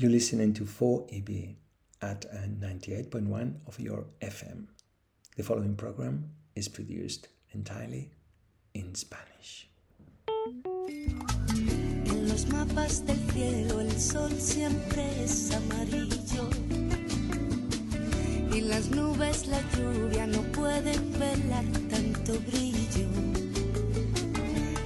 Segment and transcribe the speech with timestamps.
[0.00, 1.56] You're listening to 4EB
[2.02, 4.66] at uh, 98.1 of your FM.
[5.36, 8.12] The following program is produced entirely
[8.74, 9.68] in Spanish.
[12.06, 16.48] En los mapas del cielo el sol siempre es amarillo
[18.54, 23.08] y las nubes la lluvia no pueden velar tanto brillo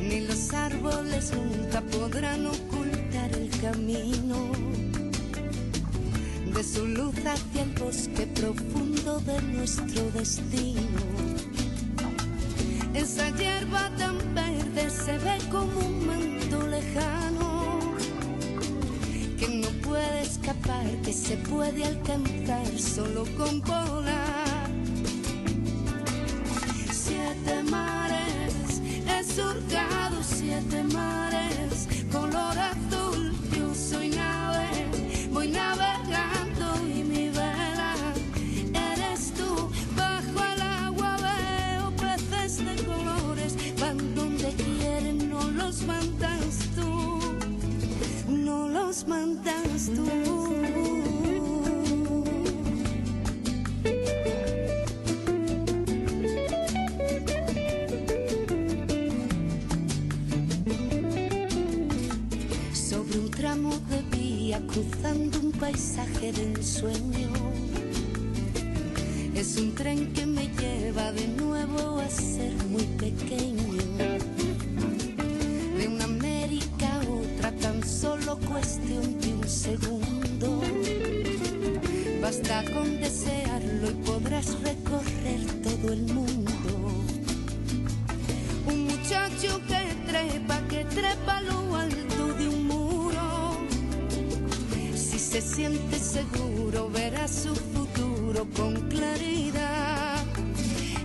[0.00, 4.81] ni los árboles nunca podrán ocultar el camino
[6.55, 11.01] de su luz hacia el bosque profundo de nuestro destino.
[12.95, 17.79] Esa hierba tan verde se ve como un manto lejano
[19.38, 24.21] que no puede escapar, que se puede alcanzar solo con volar.
[95.33, 100.27] Se siente seguro, verá su futuro con claridad.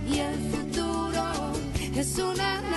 [0.06, 1.52] Y el futuro
[1.96, 2.67] es una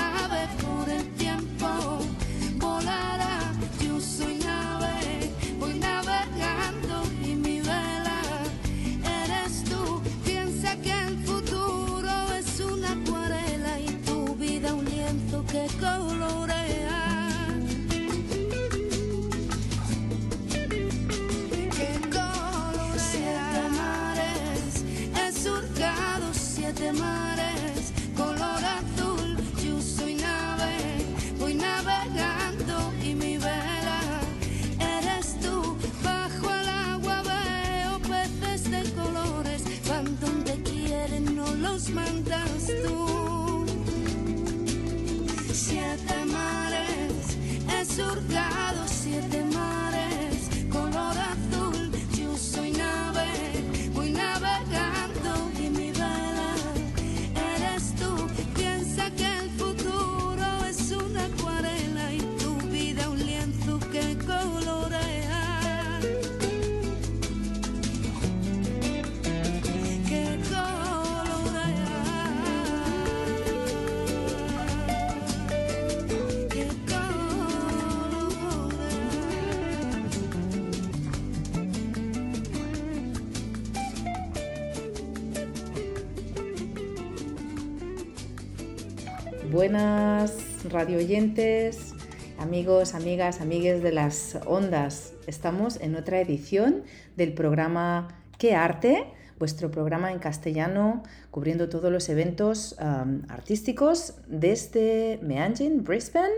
[90.95, 91.93] oyentes,
[92.37, 95.13] amigos, amigas, amigues de las ondas.
[95.27, 96.83] Estamos en otra edición
[97.15, 98.07] del programa
[98.37, 99.05] ¿Qué arte?
[99.37, 106.33] Vuestro programa en castellano cubriendo todos los eventos um, artísticos desde Meanjin, Brisbane,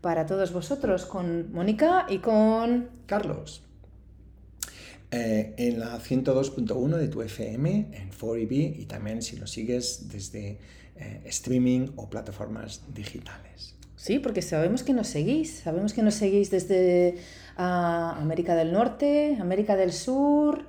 [0.00, 3.62] para todos vosotros, con Mónica y con Carlos.
[5.10, 10.58] Eh, en la 102.1 de tu FM, en 4EB, y también si lo sigues desde
[10.96, 13.76] eh, streaming o plataformas digitales.
[14.02, 17.18] Sí, porque sabemos que nos seguís, sabemos que nos seguís desde
[17.56, 20.64] ah, América del Norte, América del Sur,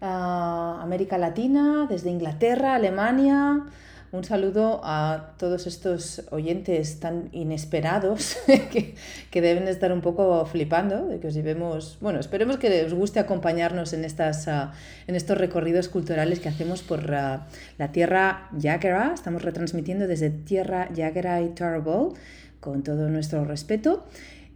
[0.00, 3.66] ah, América Latina, desde Inglaterra, Alemania.
[4.12, 8.94] Un saludo a todos estos oyentes tan inesperados que,
[9.30, 11.98] que deben estar un poco flipando de que os llevemos.
[12.00, 14.72] Bueno, esperemos que os guste acompañarnos en, estas, ah,
[15.06, 17.46] en estos recorridos culturales que hacemos por la
[17.92, 19.12] tierra Yagara.
[19.12, 21.50] Estamos retransmitiendo desde tierra Yagara y
[22.60, 24.06] con todo nuestro respeto.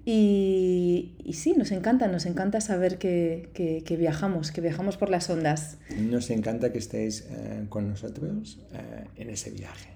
[0.07, 5.31] Y, y sí, nos encanta, nos encanta saber que, que- viajamos, que viajamos por las
[5.31, 5.79] ondas.
[5.99, 9.91] Nos encanta que estéis eh, con nosotros eh, en ese viaje.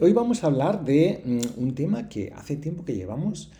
[0.00, 3.52] Hoy vamos a hablar de mm, un tema que hace tiempo que llevamos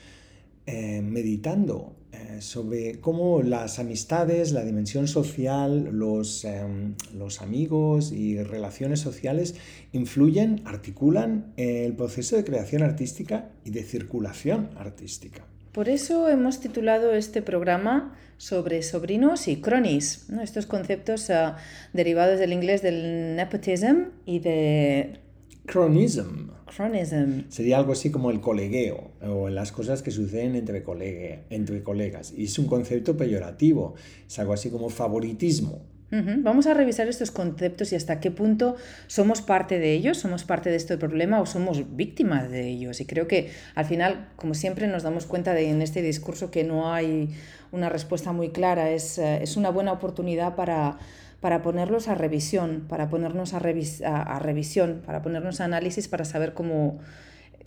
[0.66, 8.42] eh, meditando eh, sobre cómo las amistades, la dimensión social, los, em, los amigos y
[8.42, 9.56] relaciones sociales
[9.92, 15.44] influyen, articulan el proceso de creación artística y de circulación artística.
[15.72, 21.56] Por eso hemos titulado este programa sobre sobrinos y cronis, estos conceptos ah,
[21.92, 25.23] derivados del inglés del nepotism y de...
[25.66, 26.50] Cronism.
[26.74, 27.44] Cronism.
[27.48, 30.84] Sería algo así como el colegueo o las cosas que suceden entre,
[31.50, 32.32] entre colegas.
[32.36, 33.94] Y es un concepto peyorativo,
[34.26, 35.82] es algo así como favoritismo.
[36.10, 38.76] Vamos a revisar estos conceptos y hasta qué punto
[39.08, 43.00] somos parte de ellos, somos parte de este problema o somos víctimas de ellos.
[43.00, 46.62] Y creo que al final, como siempre, nos damos cuenta de en este discurso que
[46.62, 47.30] no hay
[47.72, 48.90] una respuesta muy clara.
[48.90, 50.98] Es, eh, es una buena oportunidad para,
[51.44, 56.54] para ponerlos a revisión, para ponernos a, a, revisión, para ponernos a análisis, para saber
[56.54, 57.00] cómo,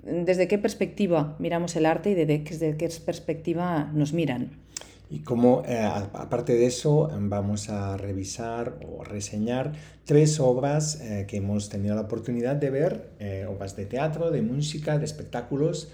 [0.03, 4.49] desde qué perspectiva miramos el arte y desde qué perspectiva nos miran.
[5.11, 9.73] Y como, eh, aparte de eso, vamos a revisar o reseñar
[10.05, 14.41] tres obras eh, que hemos tenido la oportunidad de ver, eh, obras de teatro, de
[14.41, 15.91] música, de espectáculos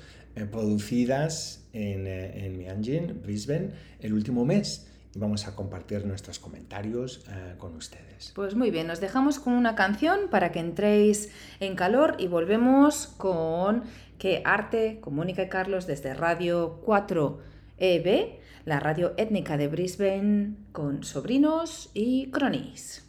[0.51, 4.87] producidas en, en Mianjin, Brisbane, el último mes.
[5.15, 7.25] Vamos a compartir nuestros comentarios
[7.57, 8.31] con ustedes.
[8.33, 13.07] Pues muy bien, nos dejamos con una canción para que entréis en calor y volvemos
[13.17, 13.83] con
[14.17, 22.31] Que Arte, y Carlos desde Radio 4EB la radio étnica de Brisbane con sobrinos y
[22.31, 23.05] cronis.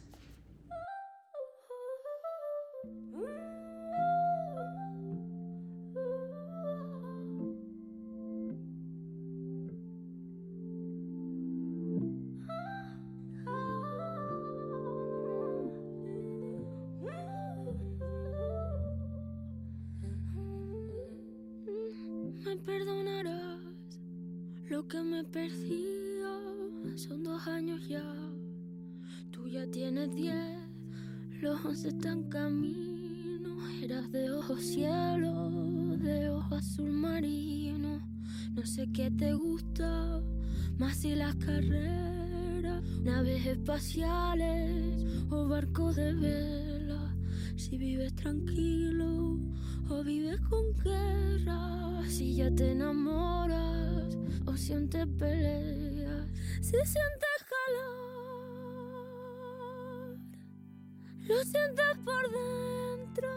[61.27, 63.27] Lo sientes por dentro.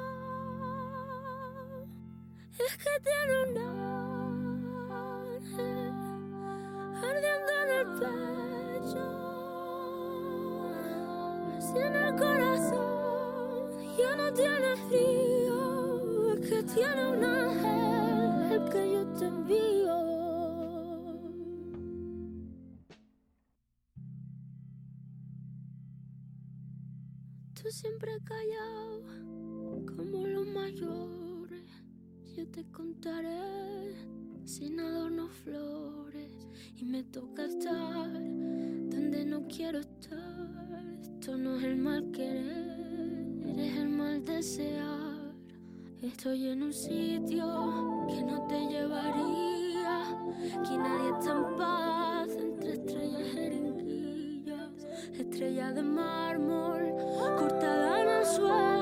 [2.58, 3.56] Es que tiene un
[4.92, 5.92] ángel
[6.96, 9.04] ardiendo en el pecho,
[11.60, 13.64] si el corazón
[13.96, 15.60] ya no tiene frío,
[16.42, 17.97] que tiene un ángel
[27.98, 29.02] siempre callado
[29.96, 31.64] como los mayores.
[32.36, 33.92] Yo te contaré
[34.44, 40.98] sin adornos flores y me toca estar donde no quiero estar.
[41.02, 45.34] Esto no es el mal querer, eres el mal desear.
[46.00, 50.04] Estoy en un sitio que no te llevaría,
[50.62, 54.86] que nadie está en paz entre estrellas jeringuillas,
[55.18, 56.87] estrellas de mármol
[58.38, 58.77] was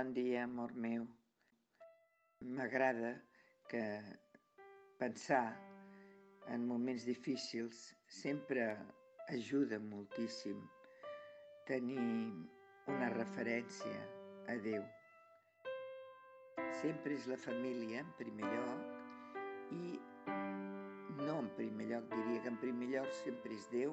[0.00, 1.02] Bon dia, amor meu.
[2.56, 3.10] M'agrada
[3.68, 3.82] que
[4.96, 5.60] pensar
[6.48, 8.62] en moments difícils sempre
[9.28, 10.62] ajuda moltíssim
[11.68, 12.06] tenir
[12.94, 13.98] una referència
[14.48, 14.86] a Déu.
[16.80, 19.98] Sempre és la família en primer lloc i
[21.26, 23.92] no en primer lloc, diria que en primer lloc sempre és Déu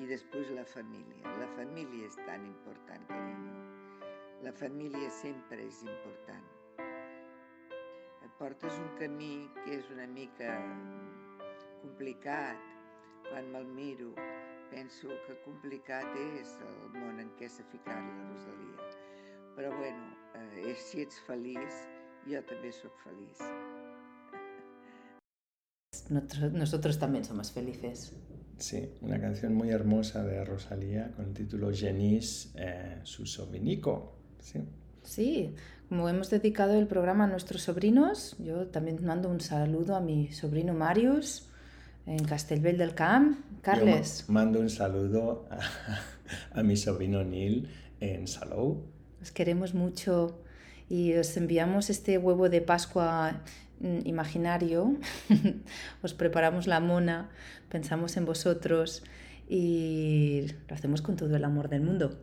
[0.00, 1.36] i després la família.
[1.44, 3.63] La família és tan important, carinyo.
[4.44, 6.48] La família sempre és important.
[6.76, 10.50] Et portes un camí que és una mica
[11.80, 12.66] complicat.
[13.30, 14.10] Quan me'l miro,
[14.68, 18.90] penso que complicat és el món en què s'ha ficat la Rosalia.
[19.56, 21.78] Però bueno, eh, si ets feliç,
[22.28, 23.40] jo també sóc feliç.
[26.10, 28.12] Nosotros también somos felices.
[28.58, 34.23] Sí, una canción muy hermosa de Rosalía con el título Genis eh, su sobrinico.
[34.44, 34.60] Sí.
[35.02, 35.54] sí,
[35.88, 40.30] como hemos dedicado el programa a nuestros sobrinos, yo también mando un saludo a mi
[40.32, 41.48] sobrino Marius
[42.06, 43.38] en Castelbell del Camp.
[43.62, 44.26] Carles.
[44.26, 47.70] Yo mando un saludo a, a mi sobrino Neil
[48.00, 48.84] en Salou.
[49.22, 50.42] Os queremos mucho
[50.90, 53.40] y os enviamos este huevo de Pascua
[53.80, 54.96] mm, imaginario,
[56.02, 57.30] os preparamos la mona,
[57.70, 59.02] pensamos en vosotros
[59.48, 62.18] y lo hacemos con todo el amor del mundo.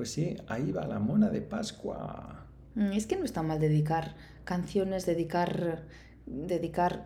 [0.00, 2.46] Pues sí, ahí va la mona de Pascua.
[2.74, 4.14] Mm, es que no está mal dedicar
[4.44, 5.82] canciones, dedicar,
[6.24, 7.04] dedicar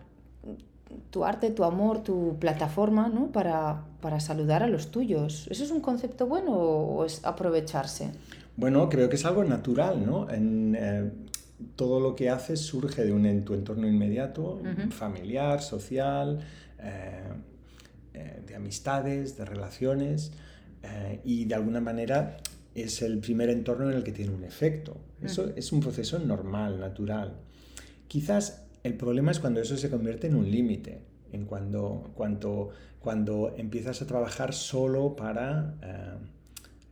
[1.11, 3.33] tu arte, tu amor, tu plataforma, ¿no?
[3.33, 5.49] Para, para saludar a los tuyos.
[5.51, 8.13] ¿Eso es un concepto bueno o es aprovecharse?
[8.57, 10.31] Bueno, creo que es algo natural, ¿no?
[10.31, 11.11] En, eh,
[11.75, 16.39] todo lo que haces surge de un, en tu entorno inmediato, familiar, social,
[16.79, 17.23] eh,
[18.13, 20.31] eh, de amistades, de relaciones,
[21.25, 22.37] y de alguna manera
[22.75, 24.97] es el primer entorno en el que tiene un efecto.
[25.23, 27.35] Eso es un proceso normal, natural.
[28.09, 31.01] Quizás el problema es cuando eso se convierte en un límite,
[31.33, 35.75] en cuando, cuando, cuando empiezas a trabajar solo para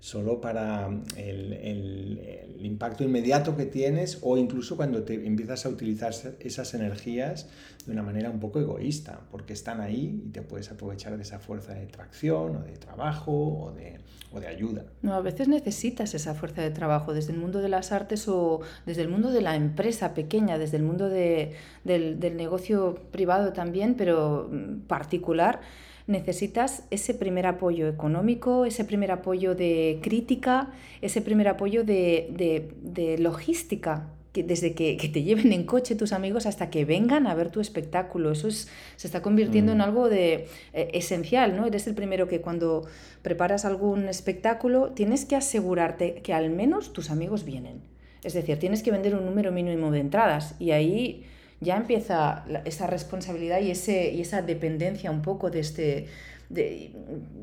[0.03, 5.69] solo para mm, el, el, impacto inmediato que tienes o incluso cuando te empiezas a
[5.69, 7.49] utilizar esas energías
[7.87, 11.39] de una manera un poco egoísta, porque están ahí y te puedes aprovechar de esa
[11.39, 13.99] fuerza de tracción o de trabajo o de,
[14.33, 14.85] o de ayuda.
[15.03, 18.61] No, a veces necesitas esa fuerza de trabajo desde el mundo de las artes o
[18.87, 21.55] desde el mundo de la empresa pequeña, desde el mundo de,
[21.85, 25.61] del, del negocio privado también, pero mm, particular
[26.07, 34.09] necesitas ese primer apoyo económico, ese primer apoyo de crítica, ese primer apoyo de, logística,
[34.33, 37.61] que desde que, te lleven en coche tus amigos hasta que vengan a ver tu
[37.61, 38.33] espectáculo.
[38.33, 39.83] Eso es, se está convirtiendo en mm.
[39.83, 41.67] algo de, eh, esencial, ¿no?
[41.67, 42.87] Eres el primero que cuando
[43.21, 47.83] preparas algún espectáculo tienes que asegurarte que al menos tus amigos vienen.
[48.25, 51.27] Es decir, tienes que vender un número mínimo de entradas y ahí
[51.63, 56.07] ya empieza esa responsabilidad y, ese, y esa dependencia un poco de, este,
[56.49, 56.93] de,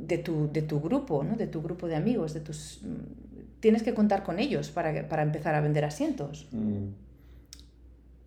[0.08, 1.36] de, tu, de tu grupo, ¿no?
[1.38, 2.82] de tu grupo de amigos, de tus...
[3.62, 6.48] Tienes que contar con ellos para, para empezar a vender asientos.
[6.52, 6.88] Mm.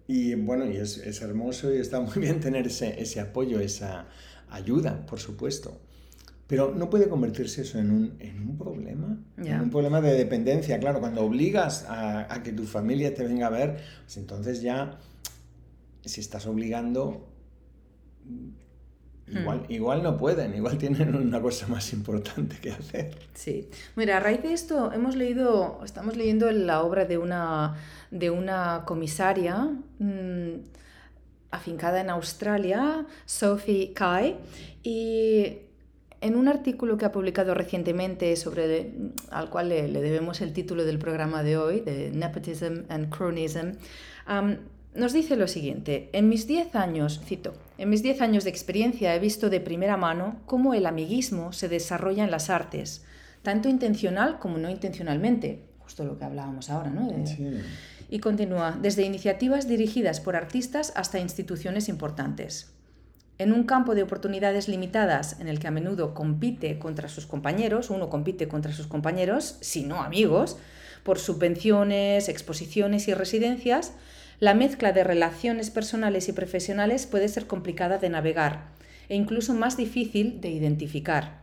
[0.09, 4.07] Y bueno, y es, es, hermoso y está muy bien tener ese, ese apoyo, esa
[4.51, 5.79] ayuda, por supuesto.
[6.47, 10.79] Pero no puede convertirse eso en un, en un problema, en un problema de dependencia.
[10.79, 14.99] Claro, cuando obligas a, a, que tu familia te venga a ver, pues entonces ya
[16.05, 17.29] si estás obligando,
[19.27, 19.73] igual, hmm.
[19.73, 23.17] igual no pueden, igual tienen una cosa más importante que hacer.
[23.35, 23.69] Sí.
[23.97, 27.77] Mira, a raíz de esto hemos leído, estamos leyendo la obra de una,
[28.11, 30.61] de una comisaria mmm,
[31.51, 34.37] afincada en Australia, Sophie Kai,
[34.83, 35.59] y
[36.21, 38.93] en un artículo que ha publicado recientemente sobre
[39.31, 43.73] al cual le, le, debemos el título del programa de hoy, de Nepotism and Cronism,
[44.29, 44.57] um,
[44.95, 49.15] nos dice lo siguiente, en mis 10 años, cito, en mis 10 años de experiencia
[49.15, 53.05] he visto de primera mano cómo el amiguismo se desarrolla en las artes,
[53.43, 57.09] tanto intencional como no intencionalmente, justo lo que hablábamos ahora, ¿no?
[58.11, 62.73] Y continúa, desde iniciativas dirigidas por artistas hasta instituciones importantes.
[63.39, 67.89] En un campo de oportunidades limitadas en el que a menudo compite contra sus compañeros,
[67.89, 70.59] uno compite contra sus compañeros, si no amigos,
[71.03, 73.95] por subvenciones, exposiciones y residencias,
[74.43, 78.73] la mezcla de relaciones personales y profesionales puede ser complicada de navegar
[79.09, 81.43] e incluso más difícil de identificar.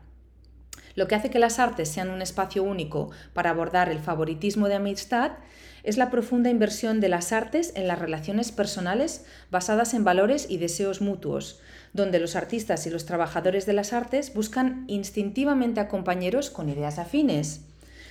[0.95, 4.75] Lo que hace que las artes sean un espacio único para abordar el favoritismo de
[4.75, 5.31] amistad
[5.83, 10.57] es la profunda inversión de las artes en las relaciones personales basadas en valores y
[10.57, 11.61] deseos mutuos,
[11.93, 16.99] donde los artistas y los trabajadores de las artes buscan instintivamente a compañeros con ideas
[16.99, 17.61] afines.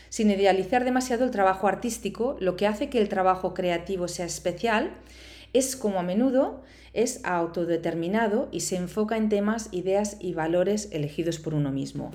[0.08, 4.92] Sin idealizar demasiado el trabajo artístico, lo que hace que el trabajo creativo sea especial
[5.52, 6.62] es como a menudo
[6.94, 12.10] es autodeterminado y se enfoca en temas, ideas y valores elegidos por uno mismo.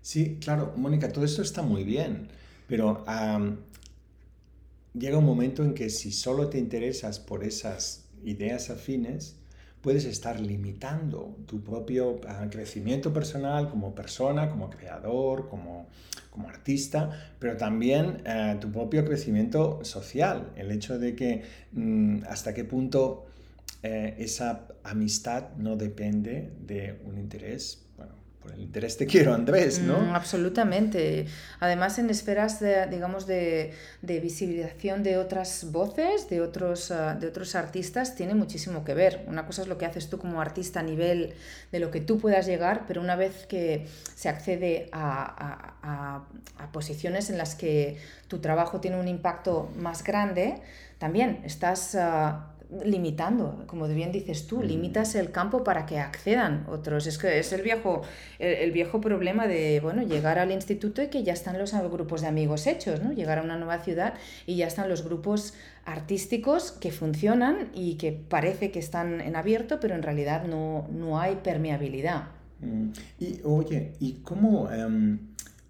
[0.00, 2.28] Sí, claro, Mónica, todo esto está muy bien,
[2.66, 3.04] pero
[4.94, 9.36] llega un momento en que si solo te interesas por esas ideas afines,
[9.82, 15.88] puedes estar limitando tu propio ah, crecimiento personal como persona, como creador, como,
[16.30, 20.52] como artista, pero también eh, tu propio crecimiento social.
[20.56, 23.26] El hecho de que mm, hasta qué punto
[23.82, 27.81] eh, esa amistad no depende de un interés
[28.42, 29.98] por el interés te quiero, Andrés, ¿no?
[29.98, 31.26] Mm, absolutamente.
[31.60, 33.72] Además, en esferas, de, digamos, de,
[34.02, 39.24] de, visibilización de otras voces, de otros, ah, de otros artistas, tiene muchísimo que ver.
[39.28, 41.34] Una cosa es lo que haces tú como artista a nivel
[41.70, 46.26] de lo que tú puedas llegar, pero una vez que se accede a,
[46.58, 50.60] a, a posiciones en las que tu trabajo tiene un impacto más grande,
[50.98, 52.52] también estás uh,
[52.84, 54.64] limitando, como bien dices tú, mm.
[54.64, 57.06] limitas el campo para que accedan otros.
[57.06, 58.02] Es que es el viejo,
[58.38, 62.28] el, viejo problema de bueno, llegar al instituto y que ya están los grupos de
[62.28, 63.12] amigos hechos, ¿no?
[63.12, 64.14] Llegar a una nueva ciudad
[64.46, 69.78] y ya están los grupos artísticos que funcionan y que parece que están en abierto,
[69.80, 72.28] pero en realidad no, no hay permeabilidad.
[72.60, 72.90] Mm.
[73.18, 75.18] Y oye, ¿y cómo, em,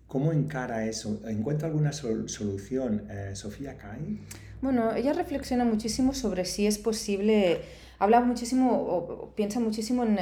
[0.06, 1.21] cómo encara eso?
[1.26, 4.21] ¿Encuentra alguna solución, eh, Sofía Kai?
[4.62, 7.62] Bueno, ella reflexiona muchísimo sobre si es posible,
[7.99, 10.16] habla muchísimo o, piensa muchísimo en,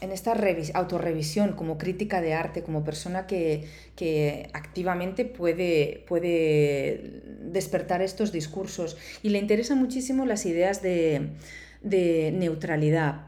[0.00, 0.32] en, esta
[0.74, 3.64] autorrevisión como crítica de arte, como persona que,
[3.96, 8.96] que activamente puede, puede despertar estos discursos.
[9.24, 11.30] Y le interesan muchísimo las ideas de,
[11.82, 13.26] de neutralidad.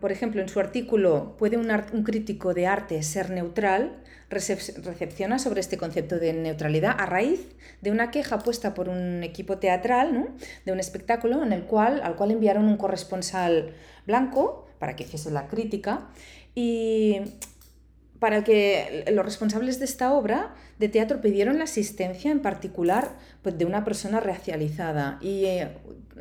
[0.00, 4.01] por ejemplo, en su artículo, ¿Puede un, un crítico de arte ser neutral?
[4.32, 7.40] Recepciona sobre este concepto de neutralidad a raíz
[7.80, 10.30] de una queja puesta por un equipo teatral
[10.64, 13.74] de un espectáculo en el cual, al cual enviaron un corresponsal
[14.06, 16.08] blanco para que hiciese la crítica
[16.54, 17.20] y
[18.18, 23.58] para que los responsables de esta obra de teatro pidieron la asistencia en particular pues,
[23.58, 25.76] de una persona racializada y eh,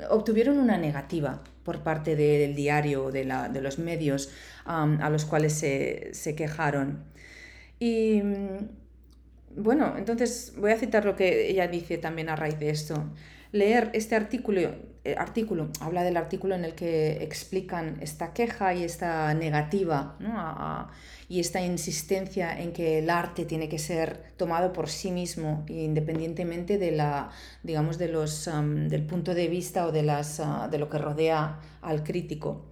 [0.09, 3.23] obtuvieron una negativa por parte del diario o de,
[3.61, 4.31] los medios
[4.65, 7.10] a los cuales se quejaron.
[7.81, 8.69] Y mm,
[9.57, 13.03] bueno, entonces voy a citar lo que ella dice también a raíz de esto.
[13.51, 14.61] Leer este artículo,
[15.03, 20.15] eh, artículo habla del artículo en el que explican esta queja y esta negativa
[21.27, 26.77] y esta insistencia en que el arte tiene que ser tomado por sí mismo, independientemente
[26.77, 27.31] de la,
[27.63, 31.59] digamos, de los, del punto de vista o de, las, ah, de lo que rodea
[31.81, 32.67] al crítico.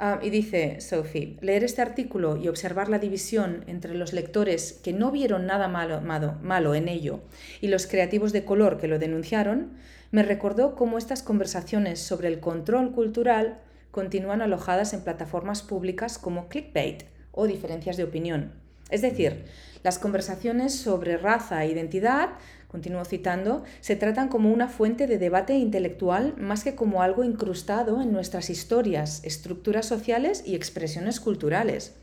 [0.00, 4.92] Ah, y dice Sophie, leer este artículo y observar la división entre los lectores que
[4.92, 7.18] no vieron nada malo, malo, en ello
[7.60, 9.72] y los creativos de color que lo denunciaron,
[10.12, 13.58] me recordó cómo estas conversaciones sobre el control cultural
[13.90, 18.52] continúan alojadas en plataformas públicas como clickbait o diferencias de opinión.
[18.90, 19.46] Es decir,
[19.82, 22.30] las conversaciones sobre raza e identidad
[22.68, 28.00] continúo citando, se tratan como una fuente de debate intelectual más que como algo incrustado
[28.02, 31.94] en nuestras historias, estructuras sociales y expresiones culturales.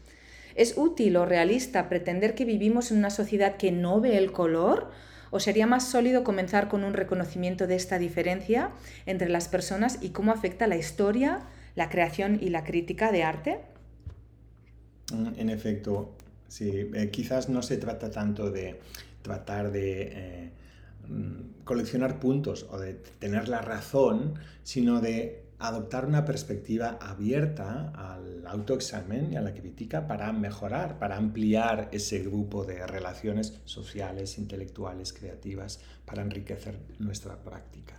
[0.55, 4.89] ¿Es útil o realista pretender que vivimos en una sociedad que no ve el color?
[5.29, 8.71] ¿O sería más sólido comenzar con un reconocimiento de esta diferencia
[9.05, 11.41] entre las personas y cómo afecta la historia,
[11.75, 13.59] la creación y la crítica de arte?
[15.13, 16.15] Mm, en efecto,
[16.47, 18.79] sí, eh, quizás no se trata tanto de
[19.25, 20.51] tratar de eh,
[21.07, 28.45] mm, coleccionar puntos o de tener la razón, sino de adoptar una perspectiva abierta al
[28.45, 35.11] autoexamen y a la crítica para mejorar, para ampliar ese grupo de relaciones sociales, intelectuales,
[35.11, 37.95] creativas, para enriquecer nuestra práctica.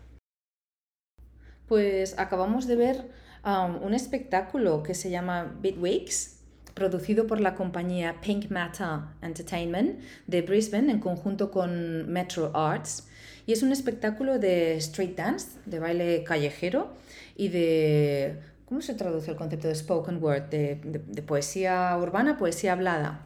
[1.67, 3.11] Pues acabamos de ver
[3.45, 6.36] um, un espectáculo que se llama Bitweeks,
[6.77, 13.09] producido por la compañía Pink Matter Entertainment de Brisbane en conjunto con Metro Arts.
[13.47, 16.93] Y es un espectáculo de street dance, de baile callejero
[17.35, 18.41] y de...
[18.67, 20.51] ¿Cómo se traduce el concepto de spoken word?
[20.51, 23.25] De, poesía urbana, poesía hablada.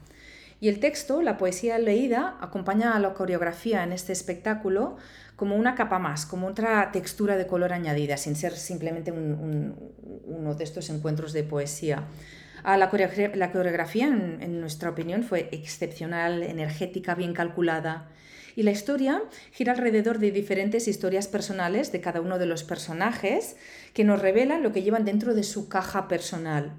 [0.60, 4.96] Y el texto, la poesía leída, acompaña a la coreografía en este espectáculo
[5.34, 10.62] como una capa más, como otra textura de color añadida, sin ser simplemente uno de
[10.62, 12.04] estos encuentros de poesía.
[12.62, 18.08] Ah, la, coreografía, en, nuestra opinión, fue excepcional, energética, bien calculada.
[18.56, 23.56] Y la historia gira alrededor de diferentes historias personales de cada uno de los personajes
[23.94, 26.72] que nos revelan lo que llevan dentro de su caja personal.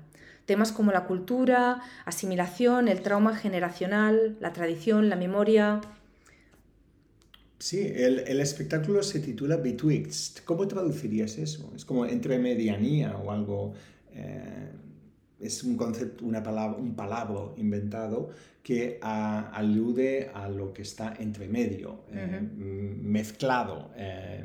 [0.46, 5.82] Temas como la cultura, asimilación, el trauma generacional, la tradición, la memoria.
[7.58, 10.44] Sí, el, el, espectáculo se titula Betwixt.
[10.46, 11.72] ¿Cómo traducirías eso?
[11.76, 13.74] Es como entre medianía o algo...
[14.14, 14.70] Eh,
[15.42, 18.30] es un concepto, una palabra, un palabra inventado
[18.64, 22.40] que alude a lo que está entre medio, eh,
[23.02, 24.44] mezclado, eh,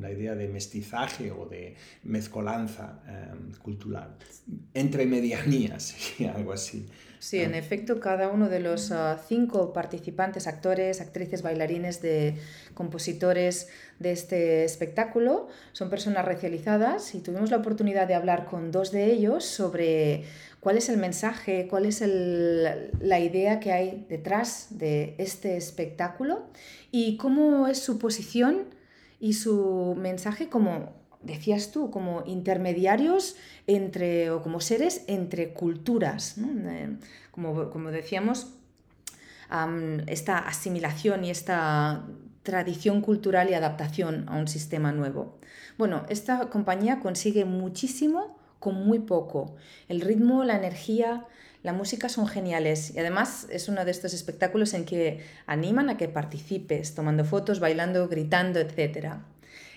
[0.00, 4.16] la idea de mestizaje o de mezcolanza eh, cultural,
[4.74, 5.96] entre medianías,
[6.34, 6.86] algo así.
[7.24, 12.34] Sí, en efecto, cada uno de los ah, cinco participantes, actores, actrices, bailarines, de
[12.74, 18.92] compositores de este espectáculo, son personas racializadas y tuvimos la oportunidad de hablar con dos
[18.92, 20.24] de ellos sobre
[20.60, 26.44] cuál es el mensaje, cuál es la idea que hay detrás de este espectáculo
[26.90, 28.66] y cómo es su posición
[29.18, 30.92] y su mensaje como
[31.24, 36.36] decías tú, como intermediarios entre, o como seres entre culturas.
[36.38, 36.96] Eh,
[37.30, 38.54] como, como, decíamos,
[40.06, 42.04] esta asimilación y esta
[42.42, 45.38] tradición cultural y adaptación a un sistema nuevo.
[45.78, 49.56] Bueno, esta compañía consigue muchísimo con muy poco.
[49.88, 51.26] El ritmo, la energía,
[51.62, 55.96] la música son geniales y además es uno de estos espectáculos en que animan a
[55.96, 59.16] que participes, tomando fotos, bailando, gritando, etc.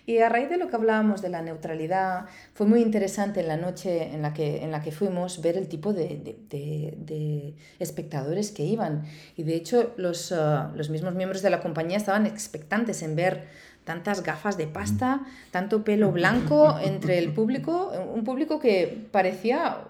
[0.08, 3.58] Y a raíz de lo que hablábamos de la neutralidad, fue muy interesante en la
[3.58, 8.64] noche en la que, en la que fuimos ver el tipo de, de, espectadores que
[8.64, 9.04] iban.
[9.36, 13.50] Y de hecho los, uh, los mismos miembros de la compañía estaban expectantes en ver
[13.84, 19.90] tantas gafas de pasta, tanto pelo blanco entre el público, un público que parecía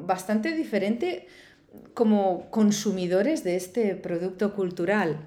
[0.00, 1.26] bastante diferente
[1.92, 5.18] como consumidores de este producto cultural.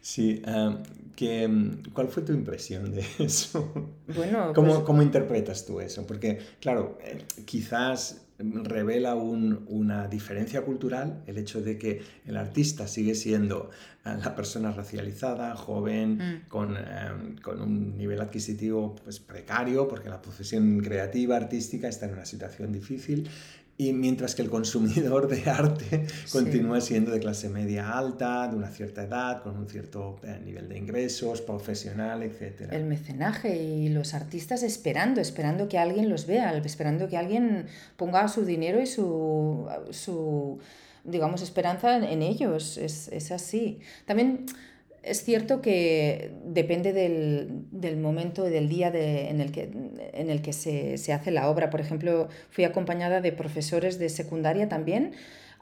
[0.00, 0.82] Sí, em,
[1.14, 1.48] que,
[1.92, 3.92] ¿cuál fue tu impresión de eso?
[4.14, 6.06] Bueno, ¿Cómo, pues ¿Cómo interpretas tú eso?
[6.06, 13.14] Porque, claro, eh, quizás revela una diferencia cultural el hecho de que el artista sigue
[13.14, 13.70] siendo
[14.04, 16.48] eh, la persona racializada, joven, mm.
[16.48, 22.14] con, em, con, un nivel adquisitivo pues, precario, porque la profesión creativa, artística está en
[22.14, 23.28] una situación difícil,
[23.76, 28.68] y mientras que el consumidor de arte continúa siendo de clase media alta, de una
[28.68, 32.68] cierta edad, con un cierto eh, nivel de ingresos, profesional, etc.
[32.70, 38.28] El mecenaje y los artistas esperando, esperando que alguien los vea, esperando que alguien ponga
[38.28, 40.60] su dinero y su, su
[41.02, 42.78] digamos, esperanza en, ellos.
[42.78, 43.80] Es, es así.
[44.06, 44.46] También
[45.04, 49.70] es cierto que depende del, del momento y del día en el que,
[50.12, 51.70] en el que se, se, hace la obra.
[51.70, 55.12] Por ejemplo, fui acompañada de profesores de secundaria también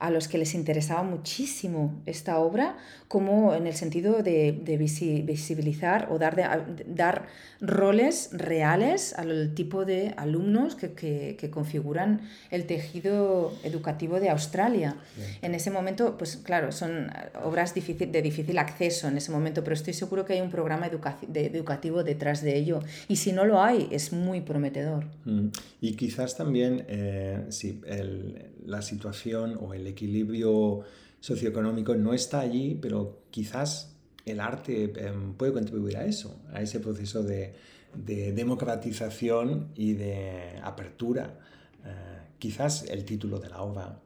[0.02, 6.08] a los que les interesaba muchísimo esta obra, como en el sentido de, de visibilizar
[6.10, 6.44] o dar, de,
[6.88, 7.28] dar
[7.60, 14.96] roles reales al tipo de alumnos que, que, que configuran el tejido educativo de Australia.
[15.40, 17.12] En ese momento, pues claro, son
[17.44, 20.88] obras difícil, de difícil acceso en ese momento, pero estoy seguro que hay un programa
[20.88, 22.80] educativo detrás de ello.
[23.06, 25.04] Y si no lo hay, es muy prometedor.
[25.26, 25.48] Mm.
[25.80, 30.84] Y quizás también, eh, sí, el, la situación o el equilibrio
[31.20, 36.80] socioeconómico no está allí, pero quizás el arte em, puede contribuir a eso, a ese
[36.80, 37.54] proceso de,
[37.94, 41.38] democratización y de apertura.
[41.84, 41.90] Eh,
[42.38, 44.00] quizás el título de la obra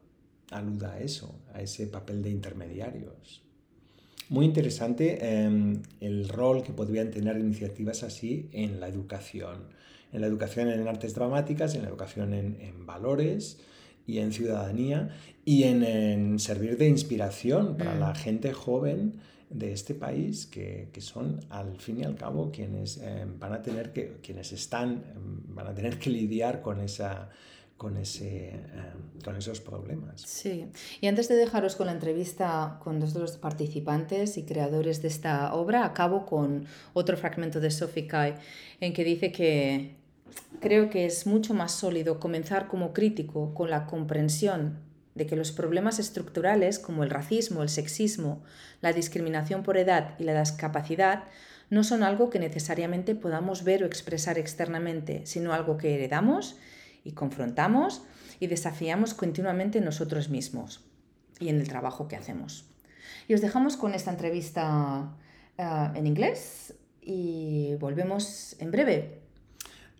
[0.51, 3.41] aluda a eso, a ese papel de intermediarios.
[4.29, 9.69] Muy interesante em, el rol que podrían tener iniciativas así en la educación,
[10.11, 13.59] en la educación en artes dramáticas, en la educación en valores,
[14.07, 15.09] y en ciudadanía
[15.45, 18.15] y en, servir de inspiración para la mm.
[18.15, 19.13] gente joven
[19.49, 23.61] de este país que, que, son al fin y al cabo quienes eh, van a
[23.61, 27.29] tener que quienes están em, van a tener que lidiar con esa
[27.77, 30.21] con, ese, em, con esos problemas.
[30.21, 30.65] Sí,
[30.99, 35.07] y antes de dejaros con la entrevista con dos de los participantes y creadores de
[35.07, 38.35] esta obra, acabo con otro fragmento de Sophie Kai
[38.81, 39.96] en que dice que
[40.59, 44.79] creo que es mucho más sólido comenzar como crítico con la comprensión
[45.15, 48.43] de que los problemas estructurales como el racismo, el sexismo,
[48.81, 51.23] la discriminación por edad y la discapacidad
[51.69, 56.57] no son algo que necesariamente podamos ver o expresar externamente, sino algo que heredamos
[57.03, 58.03] y confrontamos
[58.39, 60.85] y desafiamos continuamente nosotros mismos
[61.39, 62.65] y en el trabajo que hacemos.
[63.27, 65.15] Y os dejamos con esta entrevista
[65.57, 69.26] eh, en inglés y volvemos en breve.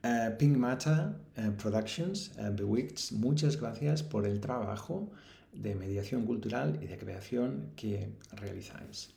[0.07, 5.11] Eh, Pink Matter eh, Productions, uh, muchas gracias por el trabajo
[5.51, 9.13] de mediación cultural y de creación que realizáis.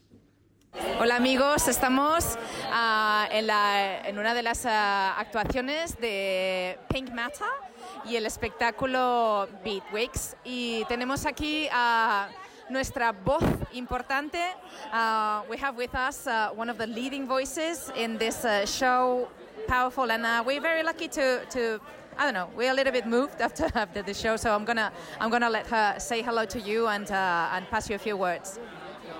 [0.98, 2.37] Hola amigos, estamos
[2.72, 7.46] ah, en, la, en, una de las ah, actuaciones de Pink Matter
[8.05, 12.31] y el espectáculo Beat Weeks y tenemos aquí a
[12.68, 14.38] nuestra voz importante.
[14.92, 19.29] Uh, we have with us uh, one of the leading voices in this uh, show,
[19.70, 21.80] powerful, and uh, we're very lucky to, to
[22.18, 22.48] I don't know.
[22.56, 25.66] We're a little bit moved after after the show, so I'm gonna I'm gonna let
[25.68, 28.59] her say hello to you and uh, and pass you a few words.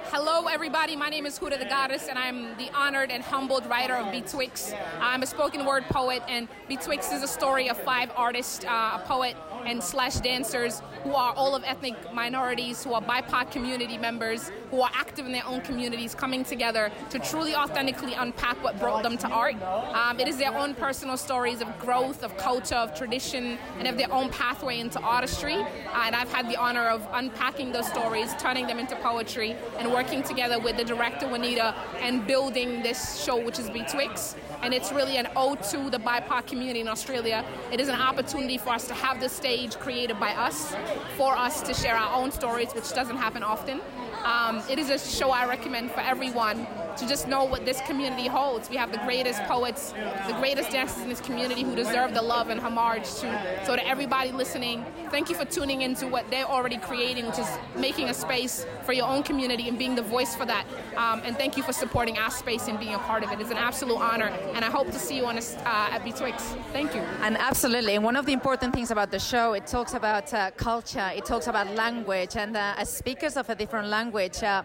[0.07, 0.97] Hello, everybody.
[0.97, 4.75] My name is Huda the Goddess, and I'm the honored and humbled writer of Betwixt.
[5.01, 9.03] I'm a spoken word poet, and Betwixt is a story of five artists, uh, a
[9.07, 9.37] poet,
[9.67, 14.81] and slash dancers who are all of ethnic minorities, who are BIPOC community members, who
[14.83, 19.17] are active in their own communities, coming together to truly authentically unpack what brought them
[19.19, 19.61] to art.
[19.63, 23.97] Um, it is their own personal stories of growth, of culture, of tradition, and of
[23.97, 25.55] their own pathway into artistry.
[25.55, 29.91] Uh, and I've had the honor of unpacking those stories, turning them into poetry, and
[29.93, 34.93] working together with the director Juanita and building this show, which is Betwixt and it's
[34.93, 37.45] really an ode to the BIPOC community in Australia.
[37.73, 39.50] It is an opportunity for us to have this stage
[39.81, 40.75] created by us,
[41.17, 43.81] for us to share our own stories, which doesn't happen often.
[44.25, 48.27] Um, it is a show I recommend for everyone to just know what this community
[48.29, 48.69] holds.
[48.69, 49.93] We have the greatest poets,
[50.27, 53.63] the greatest dancers in this community who deserve the love and homage to.
[53.65, 57.49] So to everybody listening, thank you for tuning into what they're already creating, which is
[57.77, 60.67] making a space for your own community and being the voice for that.
[60.97, 63.41] Um, and thank you for supporting our space and being a part of it.
[63.41, 66.57] It's an absolute honor, and I hope to see you on a, uh, at Betwixt.
[66.73, 67.01] Thank you.
[67.23, 70.51] And absolutely, and one of the important things about the show, it talks about uh,
[70.53, 74.10] culture, it talks about language, and uh, as speakers of a different language,
[74.43, 74.63] uh,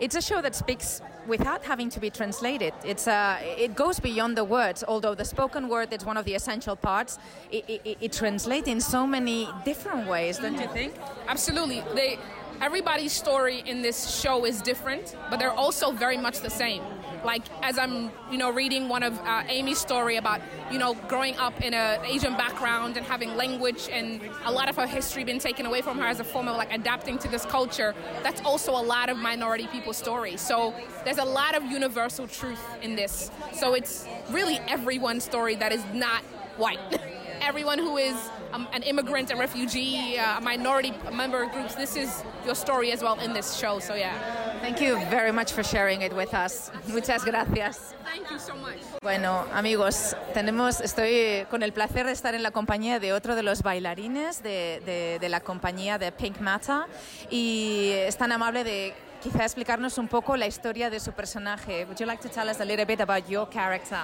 [0.00, 2.72] it's a show that speaks without having to be translated.
[2.84, 4.84] It's uh, it goes beyond the words.
[4.86, 7.18] Although the spoken word is one of the essential parts,
[7.50, 10.94] it, it, it translates in so many different ways, don't you think?
[11.28, 11.82] Absolutely.
[11.94, 12.18] They,
[12.60, 16.82] everybody's story in this show is different, but they're also very much the same.
[17.24, 21.36] Like as I'm, you know, reading one of uh, Amy's story about, you know, growing
[21.36, 25.38] up in an Asian background and having language and a lot of her history being
[25.38, 27.94] taken away from her as a form of like adapting to this culture.
[28.22, 30.40] That's also a lot of minority people's stories.
[30.40, 30.74] So
[31.04, 33.30] there's a lot of universal truth in this.
[33.52, 36.22] So it's really everyone's story that is not
[36.56, 36.78] white.
[37.40, 38.16] Everyone who is
[38.52, 42.90] um, an immigrant, a refugee, uh, a minority member of groups, this is your story
[42.92, 43.78] as well in this show.
[43.78, 44.45] So yeah.
[44.60, 46.70] Thank you very much for sharing it with us.
[46.88, 47.94] Muchas gracias.
[48.04, 48.78] Thank you so much.
[49.02, 53.42] Bueno, amigos, tenemos, estoy con el placer de estar en la compañía de otro de
[53.42, 56.86] los bailarines de, de, de la compañía de Pink Matter
[57.30, 61.84] y es tan amable de quizá explicarnos un poco la historia de su personaje.
[61.84, 64.00] Would you like to tell us a little bit about your character?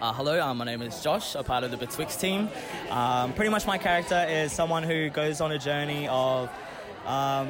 [0.00, 2.48] Uh, hello, uh, my name is Josh, a part of the Betwixt team.
[2.90, 6.48] Um, pretty much my character is someone who goes on a journey of
[7.04, 7.48] um,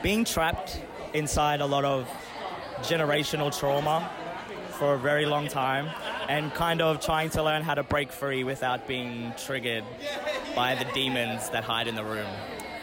[0.00, 0.80] being trapped
[1.14, 2.08] inside a lot of
[2.82, 4.10] generational trauma
[4.78, 5.88] for a very long time
[6.28, 9.84] and kind of trying to learn how to break free without being triggered
[10.54, 12.30] by the demons that hide in the room.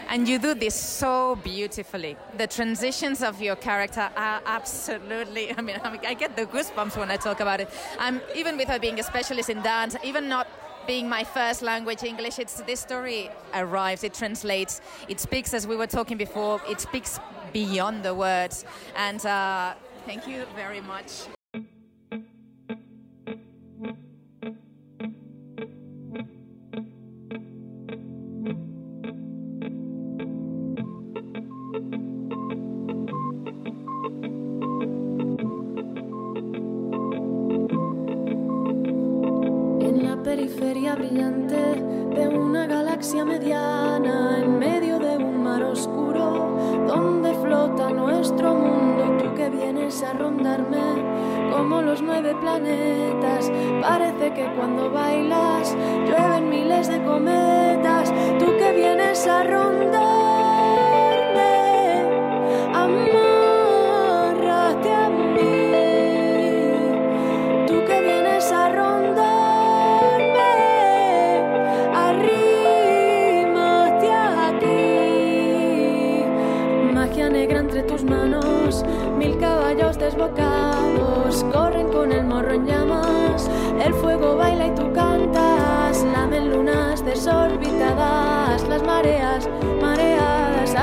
[0.07, 2.15] And you do this so beautifully.
[2.37, 7.17] The transitions of your character are absolutely, I mean, I get the goosebumps when I
[7.17, 7.69] talk about it.
[7.97, 10.47] Um, even without being a specialist in dance, even not
[10.85, 15.75] being my first language English, it's this story arrives, it translates, it speaks as we
[15.75, 17.19] were talking before, it speaks
[17.55, 18.65] beyond the words.
[18.97, 21.11] And uh, thank you very much.
[40.23, 41.55] periferia brillante
[42.15, 44.24] de una galaxia mediana
[50.03, 51.03] a rondarme
[51.51, 53.49] como los nueve planetas.
[53.81, 58.13] Parece que cuando bailas llueven miles de cometas.
[58.39, 59.93] Tú que vienes a rondarme,
[62.73, 63.24] amárrate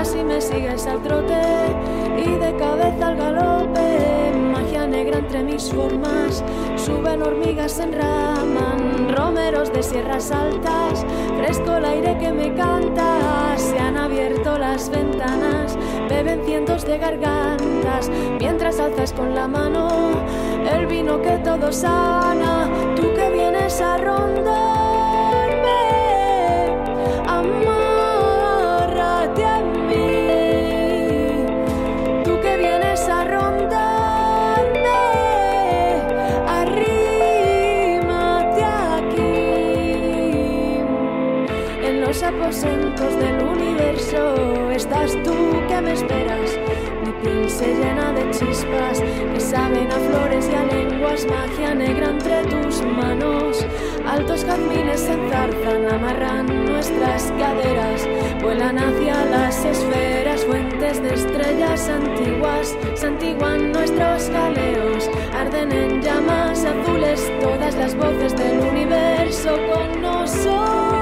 [0.03, 1.41] Así me sigues al trote
[2.19, 6.43] y de cabeza al galope, magia negra entre mis formas.
[6.75, 11.07] Suben hormigas, se enraman, romeros de sierras altas,
[11.39, 18.11] fresco el aire que me canta, se han abierto las ventanas, beben cientos de gargantas,
[18.41, 19.89] mientras alzas con la mano
[20.69, 24.82] el vino que todo sana, tú que vienes a rondarme,
[49.53, 53.67] saben a flores y a lenguas, magia negra entre tus manos.
[54.07, 58.09] Altos jazmines se enzarzan, amarran nuestras caderas,
[58.41, 67.21] vuelan hacia las esferas, fuentes de estrellas antiguas, santiguan nuestros galeos, arden en llamas azules
[67.43, 71.02] todas las voces del universo con nosotros.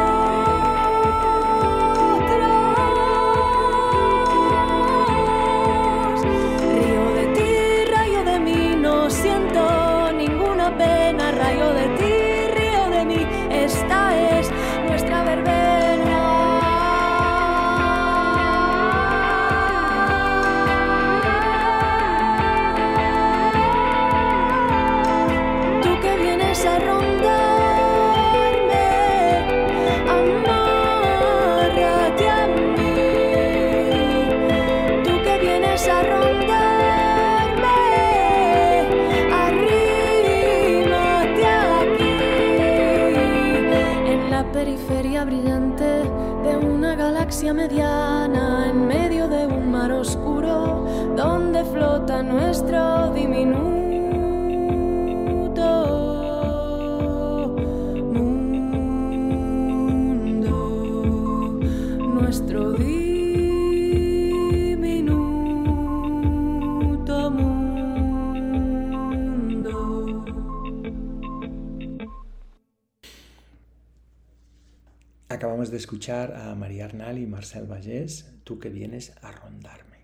[76.00, 79.98] Escuchar a María Arnal y Marcel Vallés, tú que vienes a rondarme.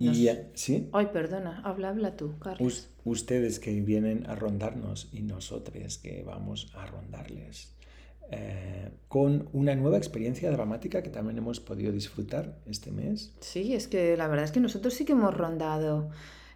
[0.00, 2.60] Y Nos- eh, sí, Ay, perdona, habla, habla tú, Carlos.
[2.60, 7.76] us- ustedes que vienen a rondarnos y nosotros que vamos a rondarles.
[8.32, 13.32] eh, con una nueva experiencia dramática que también hemos podido disfrutar este mes.
[13.40, 16.10] Sí, es que la verdad es que nosotros sí que hemos rondado.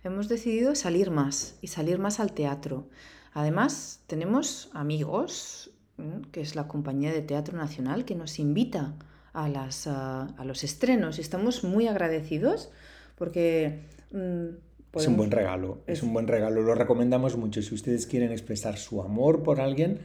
[0.05, 2.91] Hemos decidido salir más y salir más al teatro.
[3.33, 5.73] Además, tenemos amigos.
[6.33, 8.95] Que es la Compañía de Teatro Nacional, que nos invita
[9.33, 12.71] a, las, a los estrenos estamos muy agradecidos
[13.17, 13.81] porque...
[14.13, 17.63] mm, Es un buen regalo, es es- un buen regalo, lo recomendamos mucho.
[17.63, 20.01] Si ustedes quieren expresar su amor por alguien,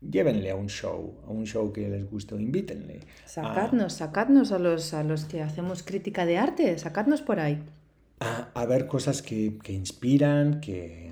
[0.00, 3.00] llévenle a un show, a un show que les guste invítenle.
[3.24, 7.62] Sacadnos, sacadnos a los, a los que hacemos crítica de arte, sacadnos por ahí.
[8.20, 11.07] a, a ver cosas que, que inspiran, que,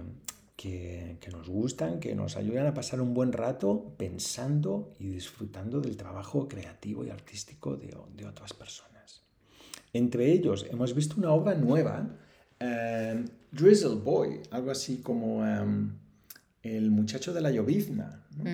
[0.67, 5.81] que, que nos gustan, que nos ayudan a pasar un buen rato pensando y disfrutando
[5.81, 7.95] del trabajo creativo y artístico de,
[8.27, 9.23] otras personas.
[9.93, 12.09] Entre ellos hemos visto una obra nueva,
[12.59, 15.93] eh, Drizzle Boy, algo así como em,
[16.63, 18.27] El muchacho de la llovizna.
[18.37, 18.45] ¿no?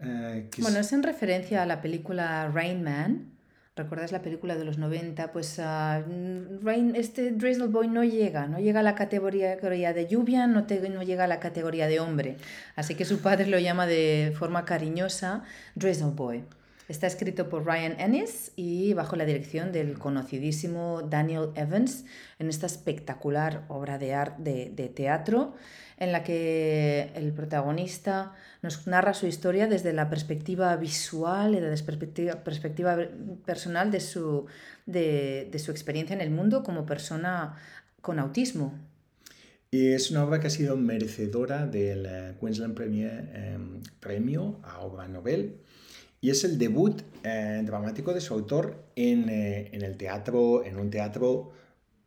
[0.00, 3.33] Eh, que es- Bueno, es en referencia a la película Rain Man.
[3.76, 5.32] ¿Recuerdas la película de los 90?
[5.32, 10.06] Pues mm, Rain, este Drizzle Boy no llega, no llega a la categoría, categoría de
[10.06, 12.36] lluvia, no, te- no llega a la categoría de hombre.
[12.76, 15.42] Así que su padre lo llama de forma cariñosa
[15.74, 16.44] Drizzle Boy.
[16.86, 22.04] Está escrito por Ryan Ennis y bajo la dirección del conocidísimo Daniel Evans
[22.38, 25.54] en esta espectacular obra de arte de, teatro
[25.96, 32.26] en la que el protagonista nos narra su historia desde la perspectiva visual y desde
[32.26, 32.98] la perspectiva,
[33.46, 34.44] personal de su,
[34.84, 37.56] de, su experiencia en el mundo como persona
[38.02, 38.78] con autismo.
[39.70, 43.58] Y es una obra que ha sido merecedora del eh, Queensland eh,
[44.00, 45.63] Premio a Obra Nobel
[46.24, 50.78] y es el debut eh, dramático de su autor en, eh, en el teatro, en
[50.78, 51.52] un teatro,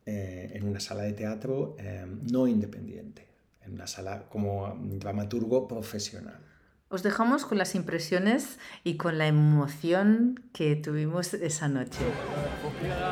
[0.06, 3.28] eh, en una sala de teatro eh, no independiente,
[3.64, 6.40] en una sala como dramaturgo profesional.
[6.88, 12.00] Os dejamos con las impresiones y con la emoción que tuvimos esa noche.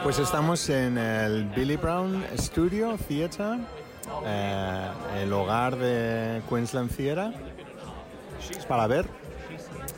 [0.03, 3.61] Pues estamos en el Billy Brown Studio Theatre,
[4.25, 4.89] eh,
[5.23, 7.33] el hogar de Queensland Theatre,
[8.67, 9.26] para ver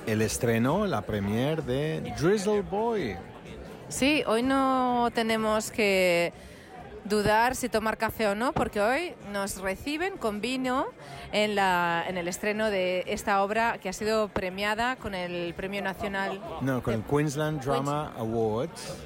[0.09, 3.17] el estreno, la premiere de Drizzle Boy.
[3.89, 6.33] Sí, hoy no tenemos que
[7.05, 10.87] dudar si tomar café o no, porque hoy nos reciben con vino
[11.33, 15.83] en, la, en el estreno de esta obra que ha sido premiada con el Premio
[15.83, 16.41] Nacional.
[16.61, 18.97] No, con el Queensland Drama Awards,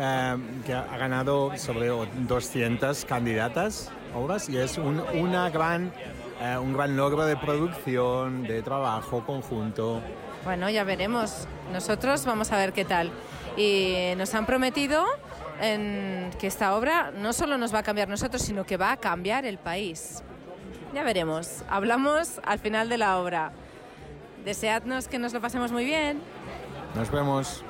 [0.00, 5.92] eh, que ha ganado sobre 200 candidatas obras y es un, una gran,
[6.40, 10.00] eh, un gran logro de producción, de trabajo conjunto.
[10.48, 11.46] Bueno, ya veremos.
[11.74, 13.10] Nosotros vamos a ver qué tal.
[13.58, 15.04] Y nos han prometido
[15.60, 18.96] en que esta obra no solo nos va a cambiar nosotros, sino que va a
[18.96, 20.22] cambiar el país.
[20.94, 21.64] Ya veremos.
[21.68, 23.52] Hablamos al final de la obra.
[24.42, 26.22] Deseadnos que nos lo pasemos muy bien.
[26.94, 27.62] Nos vemos.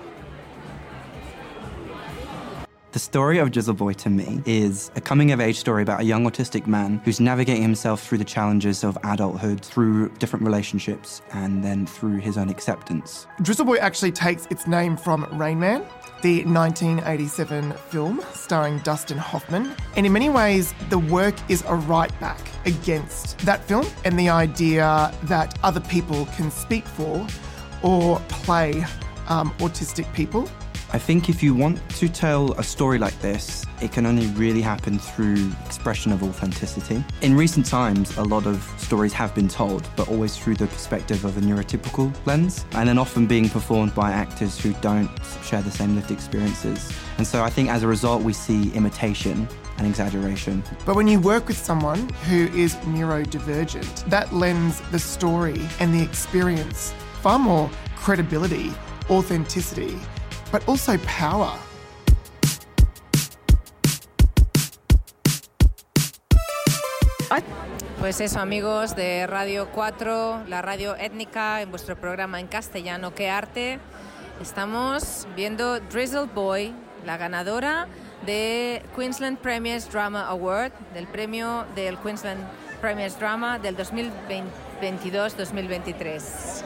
[2.93, 6.05] The story of Drizzle Boy to me is a coming of age story about a
[6.05, 11.63] young autistic man who's navigating himself through the challenges of adulthood, through different relationships, and
[11.63, 13.27] then through his own acceptance.
[13.43, 15.85] Drizzle Boy actually takes its name from Rain Man,
[16.23, 19.71] the 1987 film starring Dustin Hoffman.
[19.95, 24.31] And in many ways, the work is a right back against that film and the
[24.31, 27.27] idea that other people can speak for
[27.83, 28.83] or play
[29.29, 30.49] um, autistic people.
[30.91, 34.63] I think if you want to tell a story like this, it can only really
[34.63, 37.05] happen through expression of authenticity.
[37.21, 41.27] In recent times, a lot of stories have been told, but always through the perspective
[41.27, 45.11] of a neurotypical lens, and then often being performed by actors who don't
[45.45, 46.91] share the same lived experiences.
[47.19, 50.65] And so I think as a result, we see imitation and exaggeration.
[50.87, 56.03] But when you work with someone who is neurodivergent, that lends the story and the
[56.03, 58.73] experience far more credibility,
[59.11, 59.99] authenticity,
[60.51, 61.53] but also power.
[68.01, 73.29] Pues eso, amigos de Radio 4, la radio étnica, en vuestro programa en castellano, ¿Qué
[73.29, 73.81] arte?
[74.41, 76.73] Estamos viendo Drizzle Boy,
[77.05, 77.89] la ganadora
[78.25, 82.41] de Queensland Premiers Drama Award, del premio del Queensland
[82.81, 86.63] Premiers Drama del 2022-2023.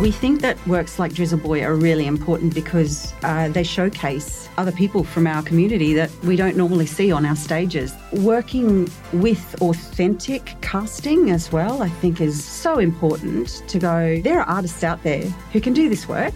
[0.00, 4.72] We think that works like Drizzle Boy are really important because uh, they showcase other
[4.72, 7.94] people from our community that we don't normally see on our stages.
[8.12, 14.48] Working with authentic casting as well, I think, is so important to go, there are
[14.48, 15.22] artists out there
[15.52, 16.34] who can do this work.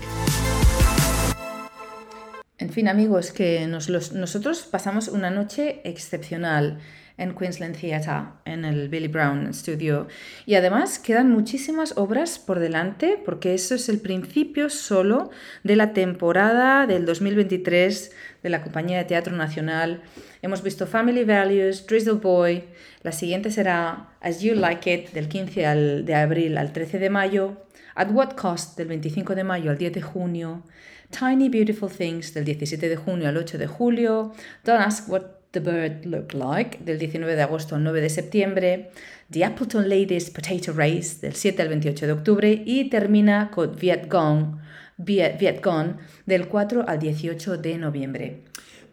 [2.61, 6.79] En fin, amigos, que nos los- nosotros pasamos una noche excepcional
[7.19, 10.07] en Queensland Theatre, en el Billy Brown Studio.
[10.45, 15.31] Y además quedan muchísimas obras por delante, porque eso es el principio solo
[15.65, 18.13] de la temporada del 2023
[18.43, 20.03] de la Compañía de Teatro Nacional.
[20.43, 22.65] Hemos visto Family Values, Drizzle Boy.
[23.03, 27.11] La siguiente será As You Like It, del 15 al- de abril al 13 de
[27.11, 27.63] mayo.
[27.95, 30.65] At What Cost, del 25 de mayo al 10 de junio.
[31.11, 34.33] Tiny Beautiful Things, del 17 de junio al 8 de julio.
[34.65, 35.23] Don't Ask What
[35.57, 38.91] the Bird Looked Like, del 19 de agosto al 9 de septiembre.
[39.31, 42.63] The Appleton Ladies Potato Race, del 7 al 28 de octubre.
[42.67, 45.97] Y termina con Viet Gong,
[46.27, 48.43] del 4 al 18 de noviembre.